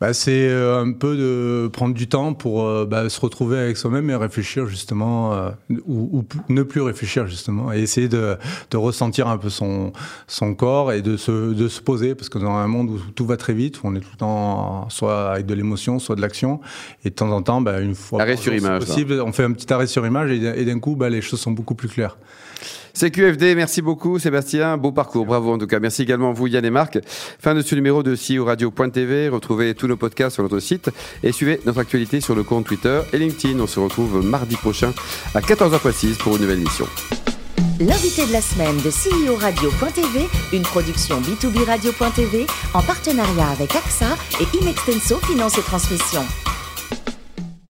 Bah, 0.00 0.12
c'est 0.14 0.48
euh, 0.48 0.80
un 0.80 0.92
peu 0.92 1.16
de 1.16 1.68
prendre 1.68 1.94
du 1.94 2.08
temps 2.08 2.32
pour 2.32 2.64
euh, 2.64 2.86
bah, 2.86 3.08
se 3.08 3.20
retrouver 3.20 3.58
avec 3.58 3.76
soi-même 3.76 4.08
et 4.10 4.14
réfléchir 4.14 4.66
justement, 4.66 5.34
euh, 5.34 5.50
ou, 5.86 6.18
ou, 6.18 6.24
ne 6.48 6.62
plus 6.62 6.80
réfléchir 6.80 7.26
justement, 7.26 7.72
et 7.72 7.80
essayer 7.80 8.08
de, 8.08 8.36
de, 8.70 8.76
ressentir 8.76 9.26
un 9.26 9.38
peu 9.38 9.50
son, 9.50 9.92
son 10.28 10.54
corps 10.54 10.92
et 10.92 11.02
de 11.02 11.16
se, 11.16 11.52
de 11.52 11.68
se 11.68 11.80
poser, 11.80 12.14
parce 12.14 12.28
que 12.28 12.38
dans 12.38 12.54
un 12.54 12.68
monde 12.68 12.90
où 12.90 12.98
tout 13.14 13.26
va 13.26 13.36
très 13.36 13.54
vite, 13.54 13.82
où 13.82 13.88
on 13.88 13.94
est 13.96 14.00
tout 14.00 14.10
le 14.12 14.18
temps 14.18 14.88
soit 14.88 15.32
avec 15.32 15.46
de 15.46 15.54
l'émotion, 15.54 15.98
soit 15.98 16.14
de 16.14 16.20
l'action, 16.20 16.60
et 17.04 17.10
de 17.10 17.14
temps 17.14 17.30
en 17.30 17.42
temps, 17.42 17.60
bah, 17.60 17.80
une 17.80 17.94
fois 17.94 18.22
arrêt 18.22 18.36
sur 18.36 18.54
image, 18.54 18.84
possible, 18.84 19.20
on 19.20 19.32
fait 19.32 19.44
un 19.44 19.52
petit 19.52 19.72
arrêt 19.72 19.88
sur 19.88 20.06
image, 20.06 20.30
et, 20.30 20.60
et 20.60 20.64
d'un 20.64 20.78
coup, 20.78 20.94
bah, 20.94 21.10
les 21.10 21.20
choses 21.20 21.40
sont 21.40 21.52
beaucoup 21.52 21.74
plus 21.74 21.88
claires. 21.88 22.16
CQFD, 22.98 23.54
merci 23.54 23.80
beaucoup 23.80 24.18
Sébastien, 24.18 24.76
beau 24.76 24.90
parcours, 24.90 25.24
bravo 25.24 25.52
en 25.52 25.58
tout 25.58 25.68
cas. 25.68 25.78
Merci 25.78 26.02
également 26.02 26.32
vous 26.32 26.48
Yann 26.48 26.64
et 26.64 26.70
Marc. 26.70 26.98
Fin 27.38 27.54
de 27.54 27.62
ce 27.62 27.74
numéro 27.76 28.02
de 28.02 28.16
CEO 28.16 28.44
Radio.tv, 28.44 29.28
retrouvez 29.28 29.74
tous 29.88 29.92
nos 29.92 29.96
podcasts 29.96 30.34
sur 30.34 30.42
notre 30.42 30.60
site 30.60 30.90
et 31.22 31.32
suivez 31.32 31.60
notre 31.64 31.78
actualité 31.78 32.20
sur 32.20 32.34
le 32.34 32.42
compte 32.42 32.66
Twitter 32.66 33.00
et 33.12 33.18
LinkedIn. 33.18 33.58
On 33.60 33.66
se 33.66 33.80
retrouve 33.80 34.24
mardi 34.24 34.56
prochain 34.56 34.92
à 35.34 35.40
14h 35.40 35.78
précise 35.78 36.18
pour 36.18 36.36
une 36.36 36.42
nouvelle 36.42 36.58
émission. 36.58 36.86
L'invité 37.80 38.26
de 38.26 38.32
la 38.32 38.42
semaine 38.42 38.76
de 38.78 38.90
CEO 38.90 39.36
Radio.tv, 39.36 40.26
une 40.52 40.62
production 40.62 41.20
B2B 41.20 41.64
Radio.tv 41.64 42.46
en 42.74 42.82
partenariat 42.82 43.48
avec 43.48 43.74
AXA 43.74 44.16
et 44.40 44.56
Inextenso 44.60 45.18
Finance 45.20 45.58
et 45.58 45.62
Transmission. 45.62 46.24